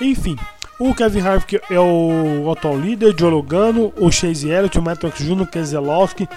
Enfim, 0.00 0.36
o 0.78 0.94
Kevin 0.94 1.20
Harvick 1.20 1.60
é 1.70 1.80
o 1.80 2.50
atual 2.52 2.76
líder, 2.76 3.14
Joe 3.18 3.30
Logano, 3.30 3.92
o 3.96 4.10
Chase 4.12 4.48
Elliott, 4.48 4.78
o 4.78 4.82
Matrox 4.82 5.18
Jr., 5.18 5.46
Keselowski, 5.46 6.28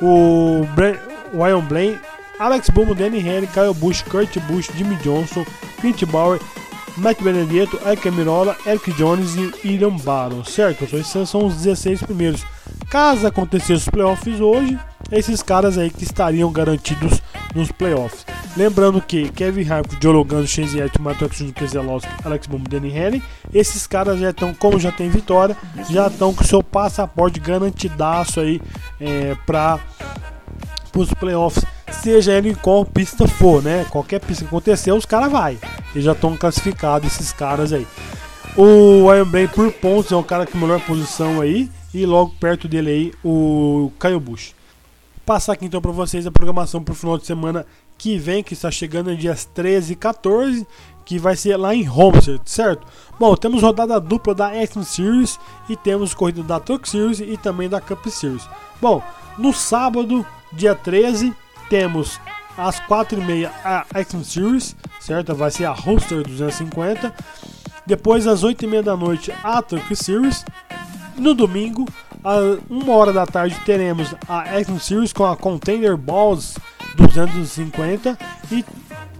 o 0.00 0.62
Ryan 1.34 1.60
Blaine, 1.60 1.98
Alex 2.38 2.70
Bowman, 2.70 2.94
Danny 2.94 3.18
Henry, 3.18 3.46
Kyle 3.48 3.74
Busch, 3.74 4.02
Kurt 4.02 4.38
Busch, 4.48 4.70
Jimmy 4.74 4.96
Johnson, 4.96 5.44
Clint 5.80 6.02
Bauer, 6.06 6.40
Matt 7.00 7.22
Benedetto, 7.22 7.78
Eric 7.86 8.10
Mirola, 8.10 8.54
Eric 8.66 8.92
Jones 8.92 9.34
e 9.34 9.52
William 9.64 9.96
Barron, 9.96 10.44
certo? 10.44 10.84
Esses 10.84 11.28
são 11.28 11.46
os 11.46 11.56
16 11.56 12.02
primeiros. 12.02 12.44
Caso 12.90 13.26
acontecesse 13.26 13.72
os 13.72 13.88
playoffs 13.88 14.38
hoje, 14.38 14.78
esses 15.10 15.42
caras 15.42 15.78
aí 15.78 15.90
que 15.90 16.04
estariam 16.04 16.52
garantidos 16.52 17.22
nos 17.54 17.72
playoffs. 17.72 18.26
Lembrando 18.54 19.00
que 19.00 19.30
Kevin 19.30 19.66
Harvick, 19.70 19.96
Joe 20.02 20.12
Logano, 20.12 20.46
Chase 20.46 20.76
Elliott, 20.76 21.00
Matheus 21.00 21.40
Keselowski, 21.54 22.10
Alex 22.22 22.46
Bowman, 22.46 22.66
Danny 22.68 22.94
Henry, 22.94 23.22
esses 23.54 23.86
caras 23.86 24.20
já 24.20 24.30
estão, 24.30 24.52
como 24.52 24.78
já 24.78 24.92
tem 24.92 25.08
vitória, 25.08 25.56
já 25.88 26.08
estão 26.08 26.34
com 26.34 26.44
seu 26.44 26.62
passaporte 26.62 27.40
garantidaço 27.40 28.40
aí 28.40 28.60
é, 29.00 29.34
para 29.46 29.80
os 30.94 31.14
playoffs, 31.14 31.64
seja 31.90 32.32
ele 32.32 32.50
em 32.50 32.54
qual 32.54 32.84
pista 32.84 33.26
for, 33.26 33.62
né? 33.62 33.86
Qualquer 33.88 34.20
pista 34.20 34.44
que 34.44 34.48
acontecer, 34.48 34.92
os 34.92 35.06
caras 35.06 35.32
vai. 35.32 35.58
Eles 35.94 36.04
já 36.04 36.12
estão 36.12 36.36
classificados 36.36 37.12
esses 37.12 37.32
caras 37.32 37.72
aí. 37.72 37.86
O 38.56 39.12
Iron 39.14 39.26
Bray 39.26 39.48
por 39.48 39.72
pontos 39.72 40.10
é 40.12 40.16
o 40.16 40.24
cara 40.24 40.46
com 40.46 40.58
melhor 40.58 40.80
posição 40.80 41.40
aí 41.40 41.70
e 41.94 42.04
logo 42.04 42.34
perto 42.40 42.66
dele 42.68 42.90
aí 42.90 43.12
o 43.24 43.92
Kyle 44.00 44.18
Busch. 44.18 44.54
Passar 45.24 45.52
aqui 45.52 45.64
então 45.64 45.80
para 45.80 45.92
vocês 45.92 46.26
a 46.26 46.30
programação 46.30 46.82
para 46.82 46.92
o 46.92 46.96
final 46.96 47.16
de 47.16 47.26
semana 47.26 47.64
que 47.96 48.16
vem, 48.16 48.42
que 48.42 48.54
está 48.54 48.70
chegando 48.70 49.12
em 49.12 49.16
dias 49.16 49.44
13 49.44 49.92
e 49.92 49.96
14, 49.96 50.66
que 51.04 51.18
vai 51.18 51.36
ser 51.36 51.56
lá 51.56 51.74
em 51.74 51.88
Homestead, 51.88 52.40
certo? 52.46 52.86
Bom, 53.18 53.36
temos 53.36 53.62
rodada 53.62 54.00
dupla 54.00 54.34
da 54.34 54.48
Action 54.48 54.82
Series 54.82 55.38
e 55.68 55.76
temos 55.76 56.14
corrida 56.14 56.42
da 56.42 56.58
Truck 56.58 56.88
Series 56.88 57.20
e 57.20 57.36
também 57.36 57.68
da 57.68 57.80
Cup 57.80 58.06
Series. 58.06 58.48
Bom, 58.80 59.02
no 59.36 59.52
sábado, 59.52 60.24
dia 60.52 60.74
13, 60.74 61.34
temos 61.68 62.18
às 62.60 62.78
4h30 62.80 63.50
a 63.64 63.86
Action 63.94 64.22
Series, 64.22 64.76
certo? 65.00 65.34
Vai 65.34 65.50
ser 65.50 65.64
a 65.64 65.72
Roadster 65.72 66.22
250. 66.22 67.12
Depois, 67.86 68.26
às 68.26 68.44
8h30 68.44 68.82
da 68.82 68.96
noite, 68.96 69.32
a 69.42 69.62
Truck 69.62 69.96
Series. 69.96 70.44
No 71.16 71.34
domingo, 71.34 71.86
às 72.22 72.58
1 72.70 72.90
hora 72.90 73.12
da 73.12 73.26
tarde, 73.26 73.58
teremos 73.64 74.14
a 74.28 74.40
Action 74.40 74.78
Series 74.78 75.12
com 75.12 75.24
a 75.24 75.36
Container 75.36 75.96
Balls 75.96 76.56
250 76.96 78.18
e 78.52 78.64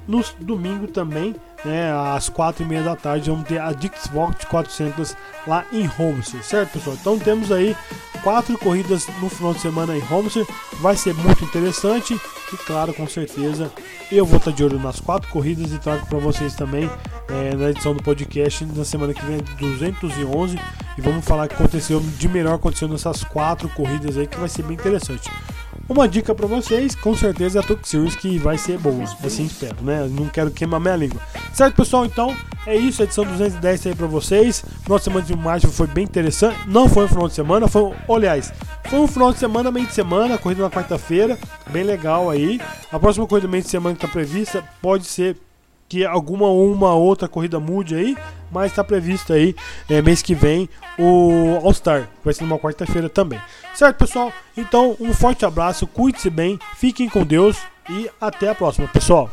no 0.07 0.25
domingo 0.41 0.87
também, 0.89 1.35
né, 1.65 1.93
às 2.15 2.29
4 2.29 2.63
e 2.63 2.67
meia 2.67 2.83
da 2.83 2.97
tarde, 2.97 3.31
vamos 3.31 3.47
ter 3.47 3.61
a 3.61 3.73
Dixvox 3.73 4.45
400 4.45 5.17
lá 5.47 5.65
em 5.73 5.89
Homestead, 5.99 6.45
certo 6.45 6.73
pessoal? 6.73 6.97
Então 7.01 7.19
temos 7.19 7.53
aí 7.53 7.77
quatro 8.23 8.57
corridas 8.59 9.07
no 9.21 9.29
final 9.29 9.55
de 9.55 9.61
semana 9.61 9.97
em 9.97 10.03
Homestead, 10.11 10.47
vai 10.81 10.97
ser 10.97 11.15
muito 11.15 11.45
interessante 11.45 12.19
e 12.53 12.57
claro, 12.59 12.93
com 12.93 13.07
certeza, 13.07 13.71
eu 14.11 14.27
vou 14.27 14.39
estar 14.39 14.51
de 14.51 14.65
olho 14.65 14.79
nas 14.79 15.01
quatro 15.01 15.31
corridas 15.31 15.73
e 15.73 15.79
trago 15.79 16.07
para 16.07 16.19
vocês 16.19 16.55
também 16.55 16.91
é, 17.29 17.55
na 17.55 17.71
edição 17.71 17.95
do 17.95 18.03
podcast 18.03 18.65
na 18.65 18.85
semana 18.85 19.15
que 19.15 19.25
vem 19.25 19.39
211 19.59 20.59
e 20.99 21.01
vamos 21.01 21.25
falar 21.25 21.47
o 21.47 21.49
que 21.49 21.55
aconteceu 21.55 22.01
de 22.01 22.29
melhor 22.29 22.55
aconteceu 22.55 22.89
nessas 22.89 23.23
quatro 23.23 23.69
corridas 23.71 24.19
aí 24.19 24.27
que 24.27 24.39
vai 24.39 24.49
ser 24.49 24.63
bem 24.63 24.75
interessante. 24.75 25.31
Uma 25.93 26.09
dica 26.09 26.35
para 26.35 26.47
vocês, 26.47 26.95
com 26.95 27.17
certeza 27.17 27.59
é 27.59 27.63
a 27.63 27.67
Talk 27.67 27.87
Series 27.89 28.15
que 28.15 28.39
vai 28.39 28.57
ser 28.57 28.79
boa, 28.79 29.03
assim 29.25 29.45
espero, 29.45 29.77
né? 29.83 30.09
Não 30.09 30.29
quero 30.29 30.51
queimar 30.51 30.81
minha 30.81 30.97
língua. 30.97 31.21
Certo, 31.53 31.75
pessoal? 31.75 32.05
Então 32.07 32.35
é 32.67 32.77
isso, 32.77 33.03
a 33.03 33.05
edição 33.05 33.25
210 33.25 33.87
aí 33.87 33.95
para 33.95 34.07
vocês. 34.07 34.65
Nossa 34.89 35.05
semana 35.05 35.27
de 35.27 35.37
março 35.37 35.69
foi 35.69 35.87
bem 35.87 36.05
interessante. 36.05 36.57
Não 36.69 36.89
foi 36.89 37.05
um 37.07 37.09
final 37.09 37.29
de 37.29 37.35
semana, 37.35 37.67
foi, 37.67 37.93
aliás, 38.09 38.53
foi 38.89 39.01
um 39.01 39.09
final 39.09 39.33
de 39.33 39.39
semana, 39.39 39.71
meio 39.71 39.87
de 39.87 39.93
semana, 39.93 40.39
corrida 40.39 40.63
na 40.63 40.71
quarta-feira, 40.71 41.39
bem 41.71 41.83
legal 41.83 42.31
aí. 42.31 42.61
A 42.93 42.99
próxima 42.99 43.27
corrida 43.27 43.49
meio 43.49 43.63
de 43.63 43.69
semana 43.69 43.97
que 43.97 44.05
está 44.05 44.13
prevista 44.13 44.65
pode 44.81 45.07
ser 45.07 45.37
que 45.91 46.07
alguma 46.07 46.47
uma 46.49 46.95
outra 46.95 47.27
corrida 47.27 47.59
mude 47.59 47.97
aí, 47.97 48.17
mas 48.49 48.71
está 48.71 48.85
previsto 48.85 49.33
aí 49.33 49.57
é, 49.89 50.01
mês 50.01 50.23
que 50.23 50.37
vem 50.37 50.69
o 50.97 51.59
All 51.65 51.75
Star, 51.75 52.09
vai 52.25 52.33
ser 52.33 52.45
numa 52.45 52.61
quarta-feira 52.61 53.09
também. 53.09 53.41
Certo, 53.75 53.97
pessoal? 53.97 54.33
Então, 54.57 54.97
um 55.01 55.13
forte 55.13 55.45
abraço, 55.45 55.89
cuide-se 55.89 56.31
bem, 56.31 56.61
fiquem 56.77 57.09
com 57.09 57.25
Deus 57.25 57.59
e 57.91 58.09
até 58.21 58.51
a 58.51 58.55
próxima, 58.55 58.87
pessoal. 58.87 59.29